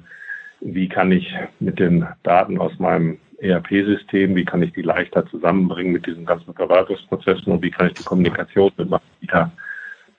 wie 0.61 0.89
kann 0.89 1.13
ich 1.13 1.35
mit 1.61 1.79
den 1.79 2.07
Daten 2.23 2.59
aus 2.59 2.79
meinem 2.79 3.19
ERP-System, 3.39 4.35
wie 4.35 4.45
kann 4.45 4.63
ich 4.63 4.73
die 4.73 4.83
leichter 4.83 5.27
zusammenbringen 5.27 5.93
mit 5.93 6.07
diesen 6.07 6.25
ganzen 6.25 6.55
Verwaltungsprozessen 6.55 7.53
und 7.53 7.63
wie 7.63 7.71
kann 7.71 7.89
ich 7.89 7.95
die 7.95 8.05
Kommunikation 8.05 8.71
mit 8.77 8.89
meinem 8.89 9.01
Mieter 9.21 9.53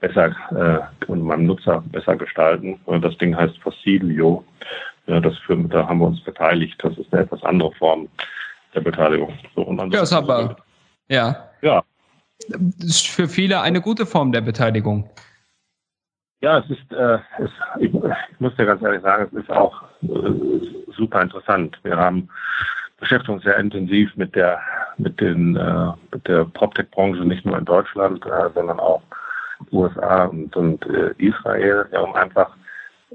besser 0.08 0.36
äh, 0.52 1.06
und 1.12 1.22
meinem 1.22 1.46
Nutzer 1.46 1.84
besser 1.88 2.15
gestalten. 2.15 2.80
Das 3.02 3.18
Ding 3.18 3.36
heißt 3.36 3.58
Fossilio. 3.60 4.44
Ja, 5.08 5.20
das 5.20 5.38
für, 5.39 5.56
da 5.56 5.88
haben 5.88 6.00
wir 6.00 6.08
uns 6.08 6.22
beteiligt. 6.24 6.76
Das 6.84 6.98
ist 6.98 7.12
eine 7.13 7.24
etwas 7.24 7.44
andere 7.44 7.72
Form 7.74 8.08
der 8.74 8.82
Beteiligung. 8.82 9.34
So, 9.56 9.62
und 9.63 9.94
ja, 9.94 10.02
ist 10.02 10.13
aber, 10.13 10.58
ja. 11.10 11.50
Ja. 11.62 11.84
Das 12.50 12.89
ist 12.89 13.08
für 13.08 13.28
viele 13.28 13.62
eine 13.62 13.82
gute 13.82 14.06
Form 14.06 14.32
der 14.32 14.41
Beteiligung. 14.41 15.10
Ja, 16.41 16.60
es 16.60 16.70
ist, 16.70 16.91
äh, 16.91 17.18
es, 17.39 17.50
ich, 17.80 17.94
ich, 17.94 18.39
muss 18.39 18.56
dir 18.56 18.65
ganz 18.65 18.82
ehrlich 18.82 19.02
sagen, 19.02 19.30
es 19.32 19.44
ist 19.44 19.50
auch 19.50 19.84
äh, 20.04 20.91
super 20.96 21.22
interessant. 21.22 21.80
Wir 21.84 21.98
haben 21.98 22.30
beschäftigen 23.00 23.36
uns 23.36 23.44
sehr 23.44 23.58
intensiv 23.58 24.15
mit 24.15 24.36
der 24.36 24.60
mit 24.98 25.20
den 25.20 25.56
äh, 25.56 25.91
mit 26.12 26.28
der 26.28 26.46
PropTech-Branche 26.46 27.26
nicht 27.26 27.46
nur 27.46 27.58
in 27.58 27.65
Deutschland, 27.65 28.26
äh, 28.26 28.50
sondern 28.54 28.80
auch 28.80 29.02
USA 29.72 30.26
und, 30.26 30.56
und 30.56 30.86
äh, 30.88 31.13
Israel, 31.18 31.86
ja, 31.91 32.02
um 32.02 32.13
einfach 32.15 32.56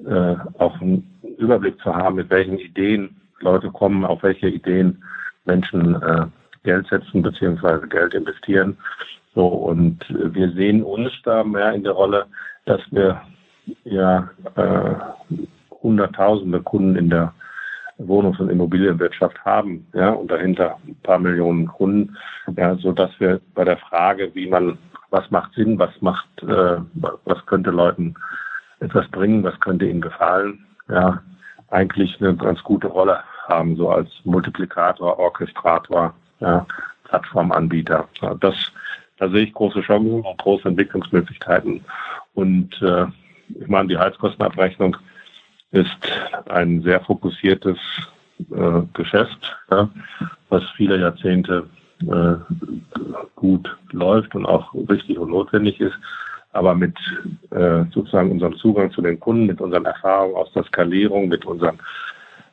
äh, 0.07 0.37
auch 0.59 0.81
einen 0.81 1.09
Überblick 1.39 1.81
zu 1.81 1.95
haben, 1.95 2.17
mit 2.17 2.31
welchen 2.31 2.59
Ideen 2.59 3.17
Leute 3.41 3.71
kommen, 3.71 4.05
auf 4.05 4.23
welche 4.23 4.49
Ideen 4.49 5.03
Menschen 5.45 6.01
äh, 6.03 6.27
Geld 6.65 6.87
setzen 6.89 7.23
beziehungsweise 7.23 7.87
Geld 7.89 8.15
investieren. 8.15 8.77
So 9.35 9.47
und 9.47 10.05
wir 10.09 10.51
sehen 10.53 10.83
uns 10.83 11.13
da 11.25 11.45
mehr 11.45 11.73
in 11.73 11.85
der 11.85 11.93
Rolle, 11.93 12.27
dass 12.67 12.81
wir 12.91 13.21
ja 13.85 14.29
äh, 14.57 14.95
hunderttausende 15.83 16.61
Kunden 16.61 16.97
in 16.97 17.11
der 17.11 17.33
Wohnungs- 17.99 18.41
und 18.41 18.51
Immobilienwirtschaft 18.51 19.39
haben, 19.45 19.87
ja, 19.93 20.11
und 20.11 20.31
dahinter 20.31 20.79
ein 20.87 20.97
paar 21.03 21.19
Millionen 21.19 21.67
Kunden, 21.67 22.17
ja, 22.57 22.75
so 22.77 22.93
dass 22.93 23.11
wir 23.21 23.41
bei 23.55 23.65
der 23.65 23.77
Frage, 23.77 24.35
wie 24.35 24.49
man, 24.49 24.79
was 25.11 25.31
macht 25.31 25.53
Sinn, 25.55 25.79
was 25.79 25.91
macht, 26.01 26.29
äh, 26.43 26.79
was 27.25 27.45
könnte 27.47 27.71
Leuten 27.71 28.15
etwas 28.81 29.07
bringen, 29.09 29.45
was 29.45 29.59
könnte 29.61 29.87
ihnen 29.87 30.01
gefallen, 30.01 30.65
ja, 30.89 31.23
eigentlich 31.69 32.21
eine 32.21 32.35
ganz 32.37 32.63
gute 32.63 32.87
Rolle 32.87 33.23
haben, 33.49 33.77
so 33.77 33.91
als 33.91 34.09
Multiplikator, 34.25 35.19
Orchestrator, 35.19 36.15
ja, 36.41 36.67
Plattformanbieter. 37.05 38.09
Ja, 38.21 38.35
das, 38.35 38.55
da 39.19 39.29
sehe 39.29 39.45
ich 39.45 39.53
große 39.53 39.83
Chancen 39.83 40.21
und 40.21 40.39
große 40.39 40.69
Entwicklungsmöglichkeiten. 40.69 41.85
Und 42.35 42.81
äh, 42.83 43.07
ich 43.61 43.69
meine, 43.69 43.89
die 43.89 43.99
Heizkostenabrechnung 43.99 44.97
ist 45.73 45.91
ein 46.49 46.83
sehr 46.83 47.01
fokussiertes 47.01 47.79
äh, 48.51 48.83
Geschäft, 48.95 49.57
ja, 49.71 49.89
was 50.49 50.65
viele 50.77 50.99
Jahrzehnte 50.99 51.69
äh, 52.03 52.37
gut 53.37 53.77
läuft 53.93 54.35
und 54.35 54.47
auch 54.47 54.75
richtig 54.89 55.19
und 55.19 55.31
notwendig 55.31 55.81
ist. 55.81 55.99
Aber 56.53 56.75
mit 56.75 56.97
äh, 57.51 57.85
sozusagen 57.93 58.33
unserem 58.33 58.57
Zugang 58.57 58.91
zu 58.91 59.03
den 59.03 59.21
Kunden, 59.21 59.47
mit 59.47 59.61
unseren 59.61 59.85
Erfahrungen 59.85 60.35
aus 60.35 60.53
der 60.53 60.65
Skalierung, 60.65 61.29
mit 61.29 61.45
unseren 61.45 61.79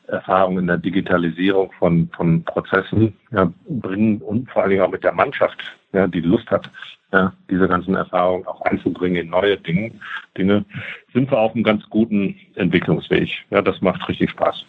Erfahrungen 0.07 0.60
in 0.60 0.67
der 0.67 0.77
Digitalisierung 0.77 1.71
von, 1.79 2.10
von 2.15 2.43
Prozessen 2.43 3.13
ja, 3.31 3.51
bringen 3.67 4.21
und 4.21 4.49
vor 4.49 4.62
allen 4.62 4.71
Dingen 4.71 4.83
auch 4.83 4.91
mit 4.91 5.03
der 5.03 5.13
Mannschaft, 5.13 5.57
ja, 5.93 6.07
die 6.07 6.21
Lust 6.21 6.49
hat, 6.49 6.69
ja, 7.12 7.33
diese 7.49 7.67
ganzen 7.67 7.95
Erfahrungen 7.95 8.45
auch 8.47 8.62
einzubringen 8.62 9.23
in 9.23 9.29
neue 9.29 9.57
Dinge, 9.57 9.91
Dinge, 10.38 10.65
sind 11.13 11.31
wir 11.31 11.39
auf 11.39 11.53
einem 11.53 11.63
ganz 11.63 11.83
guten 11.89 12.36
Entwicklungsweg. 12.55 13.29
Ja, 13.49 13.62
das 13.62 13.81
macht 13.81 14.07
richtig 14.07 14.29
Spaß. 14.31 14.65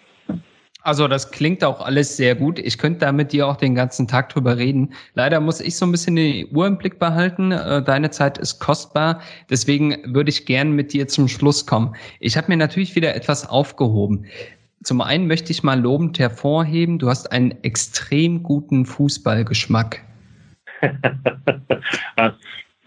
Also 0.88 1.06
das 1.06 1.30
klingt 1.30 1.62
auch 1.64 1.82
alles 1.82 2.16
sehr 2.16 2.34
gut. 2.34 2.58
Ich 2.58 2.78
könnte 2.78 3.00
da 3.00 3.12
mit 3.12 3.32
dir 3.32 3.46
auch 3.46 3.56
den 3.56 3.74
ganzen 3.74 4.08
Tag 4.08 4.30
drüber 4.30 4.56
reden. 4.56 4.94
Leider 5.12 5.38
muss 5.38 5.60
ich 5.60 5.76
so 5.76 5.84
ein 5.84 5.92
bisschen 5.92 6.16
die 6.16 6.46
Uhr 6.46 6.66
im 6.66 6.78
Blick 6.78 6.98
behalten. 6.98 7.52
Äh, 7.52 7.82
deine 7.82 8.08
Zeit 8.08 8.38
ist 8.38 8.58
kostbar. 8.58 9.20
Deswegen 9.50 10.14
würde 10.14 10.30
ich 10.30 10.46
gern 10.46 10.72
mit 10.72 10.94
dir 10.94 11.06
zum 11.06 11.28
Schluss 11.28 11.66
kommen. 11.66 11.94
Ich 12.20 12.38
habe 12.38 12.48
mir 12.48 12.56
natürlich 12.56 12.96
wieder 12.96 13.14
etwas 13.14 13.46
aufgehoben. 13.46 14.24
Zum 14.82 15.02
einen 15.02 15.26
möchte 15.26 15.52
ich 15.52 15.62
mal 15.62 15.78
lobend 15.78 16.18
hervorheben, 16.18 16.98
du 16.98 17.10
hast 17.10 17.32
einen 17.32 17.50
extrem 17.62 18.42
guten 18.42 18.86
Fußballgeschmack. 18.86 20.02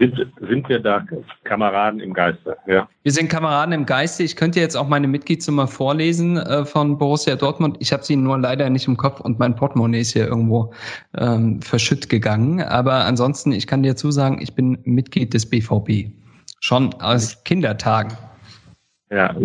sind, 0.02 0.28
sind 0.42 0.68
wir 0.70 0.80
da 0.80 1.06
Kameraden 1.44 2.00
im 2.00 2.14
Geiste, 2.14 2.58
ja. 2.66 2.90
Wir 3.04 3.12
sind 3.12 3.30
Kameraden 3.30 3.74
im 3.74 3.86
Geiste. 3.86 4.24
Ich 4.24 4.36
könnte 4.36 4.60
jetzt 4.60 4.76
auch 4.76 4.88
meine 4.88 5.08
Mitgliedsnummer 5.08 5.68
vorlesen 5.68 6.38
äh, 6.38 6.66
von 6.66 6.98
Borussia 6.98 7.36
Dortmund. 7.36 7.78
Ich 7.80 7.94
habe 7.94 8.04
sie 8.04 8.16
nur 8.16 8.40
leider 8.40 8.70
nicht 8.70 8.88
im 8.88 8.98
Kopf 8.98 9.20
und 9.20 9.40
mein 9.40 9.56
Portemonnaie 9.56 10.02
ist 10.02 10.14
hier 10.14 10.28
irgendwo 10.28 10.74
ähm, 11.18 11.62
verschütt 11.62 12.10
gegangen. 12.10 12.62
Aber 12.62 13.06
ansonsten, 13.06 13.52
ich 13.52 13.68
kann 13.68 13.84
dir 13.84 13.96
zusagen, 13.96 14.42
ich 14.42 14.56
bin 14.56 14.80
Mitglied 14.84 15.34
des 15.34 15.48
BVB. 15.50 16.12
Schon 16.60 16.94
aus 16.96 17.44
Kindertagen. 17.44 18.18
Ja, 19.12 19.36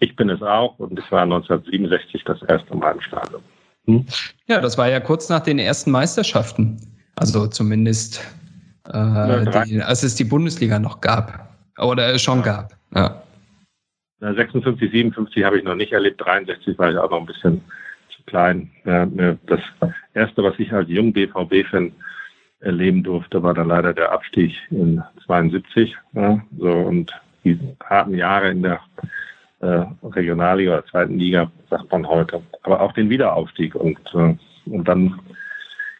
ich 0.00 0.16
bin 0.16 0.28
es 0.28 0.42
auch 0.42 0.78
und 0.78 0.98
es 0.98 1.10
war 1.10 1.22
1967 1.22 2.24
das 2.24 2.42
erste 2.42 2.74
Mal 2.74 2.92
im 2.92 3.00
Stadion. 3.00 3.42
Hm? 3.86 4.06
Ja, 4.48 4.60
das 4.60 4.76
war 4.76 4.88
ja 4.88 5.00
kurz 5.00 5.28
nach 5.28 5.40
den 5.40 5.58
ersten 5.58 5.90
Meisterschaften. 5.90 6.78
Also 7.16 7.46
zumindest 7.46 8.22
äh, 8.92 9.64
die, 9.66 9.82
als 9.82 10.02
es 10.02 10.14
die 10.14 10.24
Bundesliga 10.24 10.78
noch 10.78 11.00
gab. 11.00 11.48
Oder 11.78 12.18
schon 12.18 12.38
ja. 12.38 12.44
gab. 12.44 12.76
Ja. 12.94 13.22
56, 14.20 14.90
57 14.90 15.44
habe 15.44 15.58
ich 15.58 15.64
noch 15.64 15.76
nicht 15.76 15.92
erlebt, 15.92 16.20
63 16.20 16.76
war 16.78 16.90
ich 16.90 16.98
auch 16.98 17.10
noch 17.10 17.20
ein 17.20 17.26
bisschen 17.26 17.60
zu 18.08 18.22
klein. 18.26 18.68
Das 18.84 19.60
erste, 20.12 20.42
was 20.42 20.58
ich 20.58 20.72
als 20.72 20.88
jung 20.88 21.12
BVB-Fan 21.12 21.92
erleben 22.60 23.04
durfte, 23.04 23.40
war 23.42 23.54
dann 23.54 23.68
leider 23.68 23.94
der 23.94 24.10
Abstieg 24.10 24.56
in 24.70 25.00
72. 25.24 25.96
Ja, 26.14 26.40
so 26.58 26.72
und 26.72 27.12
die 27.44 27.58
harten 27.84 28.14
Jahre 28.14 28.50
in 28.50 28.62
der 28.62 28.80
äh, 29.60 29.84
Regionalliga 30.02 30.72
oder 30.72 30.86
zweiten 30.86 31.18
Liga, 31.18 31.50
sagt 31.70 31.90
man 31.90 32.06
heute. 32.06 32.42
Aber 32.62 32.80
auch 32.80 32.92
den 32.92 33.10
Wiederaufstieg 33.10 33.74
und, 33.74 33.98
äh, 34.14 34.34
und 34.66 34.88
dann 34.88 35.20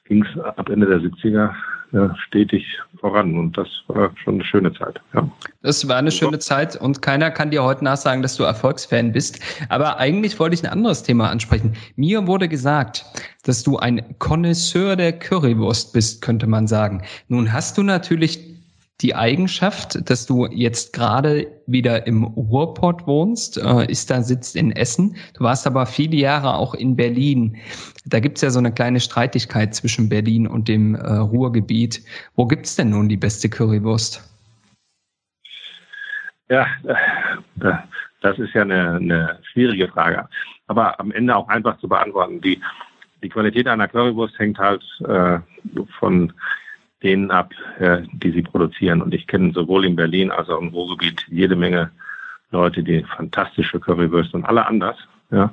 ging 0.05 0.25
es 0.25 0.41
ab 0.41 0.69
Ende 0.69 0.87
der 0.87 0.99
70er 0.99 1.55
ja, 1.93 2.15
stetig 2.17 2.65
voran 3.01 3.39
und 3.39 3.57
das 3.57 3.69
war 3.87 4.11
schon 4.23 4.35
eine 4.35 4.45
schöne 4.45 4.73
Zeit. 4.75 5.01
Ja. 5.15 5.29
Das 5.63 5.89
war 5.89 5.97
eine 5.97 6.11
schöne 6.11 6.39
Zeit 6.39 6.77
und 6.77 7.01
keiner 7.01 7.31
kann 7.31 7.51
dir 7.51 7.63
heute 7.63 7.85
nachsagen, 7.85 8.23
dass 8.23 8.37
du 8.37 8.45
Erfolgsfan 8.45 9.13
bist. 9.13 9.41
Aber 9.69 9.99
eigentlich 9.99 10.39
wollte 10.39 10.55
ich 10.55 10.65
ein 10.65 10.71
anderes 10.71 11.03
Thema 11.03 11.31
ansprechen. 11.31 11.75
Mir 11.97 12.27
wurde 12.27 12.49
gesagt, 12.49 13.05
dass 13.45 13.63
du 13.63 13.79
ein 13.79 14.17
Connoisseur 14.19 14.97
der 14.97 15.13
Currywurst 15.13 15.93
bist, 15.93 16.21
könnte 16.21 16.47
man 16.47 16.67
sagen. 16.67 17.03
Nun 17.29 17.53
hast 17.53 17.79
du 17.79 17.83
natürlich 17.83 18.58
die 19.01 19.15
Eigenschaft, 19.15 20.11
dass 20.11 20.27
du 20.27 20.47
jetzt 20.47 20.93
gerade 20.93 21.47
wieder 21.67 22.07
im 22.07 22.25
Ruhrpott 22.25 23.07
wohnst, 23.07 23.57
äh, 23.57 23.87
ist 23.91 24.11
da 24.11 24.23
sitzt 24.23 24.57
in 24.57 24.73
Essen. 24.73 25.17
Du 25.35 25.45
warst 25.45 25.67
aber 25.67 25.87
viele 25.87 26.17
Jahre 26.17 26.55
auch 26.55 26.75
in 26.75 26.97
Berlin. 26.97 27.57
Da 28.07 28.19
gibt's 28.19 28.41
ja 28.41 28.51
so 28.51 28.59
eine 28.59 28.73
kleine 28.73 28.99
Streitigkeit 28.99 29.75
zwischen 29.75 30.09
Berlin 30.09 30.49
und 30.49 30.67
dem 30.67 30.97
äh, 30.97 31.13
Ruhrgebiet. 31.13 32.03
Wo 32.35 32.47
gibt's 32.47 32.75
denn 32.75 32.91
nun 32.91 33.09
die 33.09 33.17
beste 33.17 33.49
Currywurst? 33.49 34.25
Ja, 36.49 36.67
äh, 36.85 37.73
das 38.21 38.39
ist 38.39 38.53
ja 38.55 38.63
eine, 38.63 38.97
eine 38.97 39.39
schwierige 39.53 39.87
Frage. 39.89 40.29
Aber 40.67 40.99
am 40.99 41.13
Ende 41.13 41.37
auch 41.37 41.49
einfach 41.49 41.79
zu 41.79 41.89
beantworten. 41.89 42.41
Die, 42.41 42.61
die 43.23 43.29
Qualität 43.29 43.69
einer 43.69 43.87
Currywurst 43.87 44.37
hängt 44.41 44.59
halt 44.59 44.83
äh, 45.07 45.39
von 46.01 46.33
denen 47.03 47.31
ab, 47.31 47.53
äh, 47.79 48.03
die 48.13 48.33
sie 48.33 48.43
produzieren. 48.43 49.03
Und 49.03 49.15
ich 49.15 49.27
kenne 49.27 49.53
sowohl 49.53 49.85
in 49.85 49.97
Berlin 49.97 50.31
als 50.31 50.49
auch 50.49 50.61
im 50.61 50.69
Ruhrgebiet 50.69 51.25
jede 51.29 51.57
Menge 51.57 51.91
Leute, 52.51 52.83
die 52.83 53.05
fantastische 53.05 53.79
Currywürste 53.79 54.37
und 54.37 54.45
alle 54.45 54.67
anders 54.67 54.97
ja, 55.31 55.53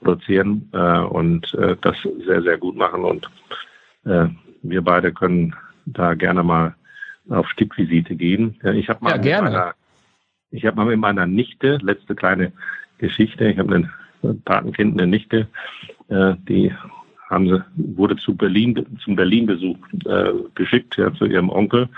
produzieren 0.00 0.68
äh, 0.72 0.98
und 0.98 1.54
äh, 1.54 1.76
das 1.80 1.96
sehr, 2.26 2.42
sehr 2.42 2.58
gut 2.58 2.76
machen. 2.76 3.04
Und 3.04 3.30
äh, 4.04 4.26
wir 4.62 4.82
beide 4.82 5.12
können 5.12 5.54
da 5.86 6.14
gerne 6.14 6.42
mal 6.42 6.74
auf 7.28 7.48
Stippvisite 7.48 8.16
gehen. 8.16 8.58
Ja, 8.62 8.72
ich 8.72 8.88
habe 8.88 9.04
mal, 9.04 9.24
ja. 9.24 9.42
Meiner, 9.42 9.74
ich 10.50 10.66
hab 10.66 10.74
mal 10.74 10.86
mit 10.86 10.98
meiner 10.98 11.26
Nichte, 11.26 11.78
letzte 11.82 12.14
kleine 12.14 12.52
Geschichte, 12.98 13.48
ich 13.48 13.58
habe 13.58 13.74
eine 14.22 14.34
Patenkind, 14.44 15.00
eine 15.00 15.08
Nichte, 15.08 15.48
äh, 16.08 16.34
die 16.48 16.74
haben 17.32 17.48
sie, 17.48 17.64
wurde 17.74 18.16
zu 18.16 18.36
Berlin, 18.36 18.86
zum 19.02 19.16
Berlin-Besuch 19.16 19.76
äh, 20.04 20.32
geschickt, 20.54 20.96
ja, 20.96 21.12
zu 21.14 21.24
ihrem 21.24 21.50
Onkel. 21.50 21.88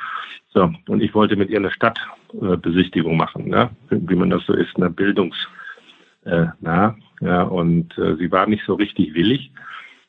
So, 0.49 0.73
und 0.89 1.03
ich 1.03 1.15
wollte 1.15 1.37
mit 1.37 1.51
ihr 1.51 1.59
eine 1.59 1.73
Stadtbesichtigung 1.73 3.15
äh, 3.15 3.17
machen, 3.17 3.49
ne? 3.49 3.71
wie 3.91 4.15
man 4.15 4.31
das 4.31 4.47
so 4.47 4.55
ist, 4.55 4.77
eine 4.77 4.89
Bildungs, 4.89 5.37
äh, 6.25 6.47
na, 6.61 6.97
ja, 7.21 7.43
und 7.43 7.99
äh, 7.99 8.17
sie 8.17 8.31
war 8.31 8.47
nicht 8.47 8.65
so 8.65 8.75
richtig 8.75 9.15
willig. 9.15 9.51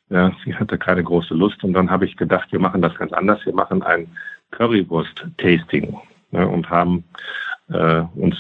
Ja, 0.10 0.32
sie 0.46 0.54
hatte 0.54 0.78
keine 0.78 1.04
große 1.04 1.34
Lust 1.34 1.64
und 1.64 1.74
dann 1.74 1.90
habe 1.90 2.06
ich 2.06 2.16
gedacht, 2.16 2.52
wir 2.52 2.60
machen 2.60 2.82
das 2.82 2.94
ganz 2.96 3.12
anders. 3.12 3.44
Wir 3.44 3.56
machen 3.56 3.82
ein 3.82 4.08
Currywurst-Tasting 4.52 5.98
ne, 6.30 6.48
und 6.48 6.70
haben 6.70 7.04
äh, 7.70 8.04
uns 8.16 8.36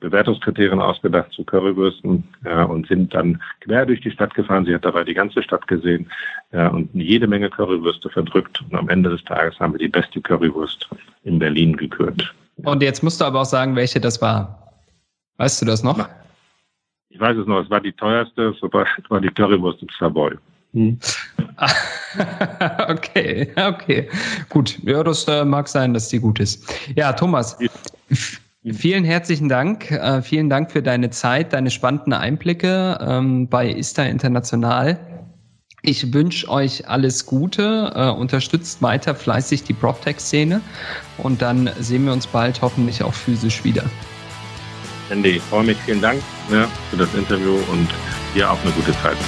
Bewertungskriterien 0.00 0.80
ausgedacht 0.80 1.32
zu 1.32 1.44
Currywürsten 1.44 2.24
ja, 2.44 2.64
und 2.64 2.86
sind 2.86 3.14
dann 3.14 3.40
quer 3.60 3.86
durch 3.86 4.00
die 4.00 4.10
Stadt 4.10 4.34
gefahren. 4.34 4.64
Sie 4.64 4.74
hat 4.74 4.84
dabei 4.84 5.02
die 5.04 5.14
ganze 5.14 5.42
Stadt 5.42 5.66
gesehen 5.66 6.10
ja, 6.52 6.68
und 6.68 6.90
jede 6.94 7.26
Menge 7.26 7.50
Currywürste 7.50 8.10
verdrückt. 8.10 8.62
Und 8.62 8.76
am 8.76 8.88
Ende 8.88 9.10
des 9.10 9.24
Tages 9.24 9.58
haben 9.58 9.72
wir 9.72 9.78
die 9.78 9.88
beste 9.88 10.20
Currywurst 10.20 10.88
in 11.24 11.38
Berlin 11.38 11.76
gekürt. 11.76 12.34
Und 12.56 12.82
jetzt 12.82 13.02
musst 13.02 13.20
du 13.20 13.24
aber 13.24 13.40
auch 13.40 13.46
sagen, 13.46 13.74
welche 13.74 14.00
das 14.00 14.20
war. 14.20 14.72
Weißt 15.38 15.60
du 15.62 15.66
das 15.66 15.82
noch? 15.82 15.98
Ich 17.08 17.18
weiß 17.18 17.36
es 17.36 17.46
noch, 17.46 17.62
es 17.62 17.70
war 17.70 17.80
die 17.80 17.92
teuerste, 17.92 18.54
es 18.54 18.62
war 19.10 19.20
die 19.20 19.28
Currywurst 19.28 19.82
im 19.82 19.88
Savoy. 19.98 20.36
Hm. 20.74 20.98
okay, 22.88 23.52
okay. 23.56 24.08
Gut. 24.48 24.78
Ja, 24.82 25.02
das 25.02 25.26
äh, 25.28 25.44
mag 25.44 25.68
sein, 25.68 25.94
dass 25.94 26.08
die 26.08 26.18
gut 26.18 26.40
ist. 26.40 26.68
Ja, 26.96 27.12
Thomas. 27.12 27.56
Vielen 28.72 29.04
herzlichen 29.04 29.50
Dank. 29.50 29.90
Äh, 29.90 30.22
vielen 30.22 30.48
Dank 30.48 30.72
für 30.72 30.82
deine 30.82 31.10
Zeit, 31.10 31.52
deine 31.52 31.70
spannenden 31.70 32.14
Einblicke 32.14 32.98
ähm, 32.98 33.46
bei 33.48 33.68
ISTA 33.68 34.04
International. 34.04 34.98
Ich 35.82 36.14
wünsche 36.14 36.48
euch 36.48 36.88
alles 36.88 37.26
Gute, 37.26 37.92
äh, 37.94 38.08
unterstützt 38.08 38.80
weiter 38.80 39.14
fleißig 39.14 39.64
die 39.64 39.74
PropTech-Szene 39.74 40.62
und 41.18 41.42
dann 41.42 41.68
sehen 41.78 42.06
wir 42.06 42.14
uns 42.14 42.26
bald 42.26 42.62
hoffentlich 42.62 43.02
auch 43.02 43.12
physisch 43.12 43.64
wieder. 43.64 43.84
Andy, 45.10 45.32
ich 45.32 45.42
freue 45.42 45.64
mich. 45.64 45.76
Vielen 45.84 46.00
Dank 46.00 46.22
ne, 46.50 46.66
für 46.90 46.96
das 46.96 47.14
Interview 47.14 47.58
und 47.70 47.88
dir 48.34 48.50
auch 48.50 48.62
eine 48.62 48.72
gute 48.72 48.92
Zeit. 49.02 49.18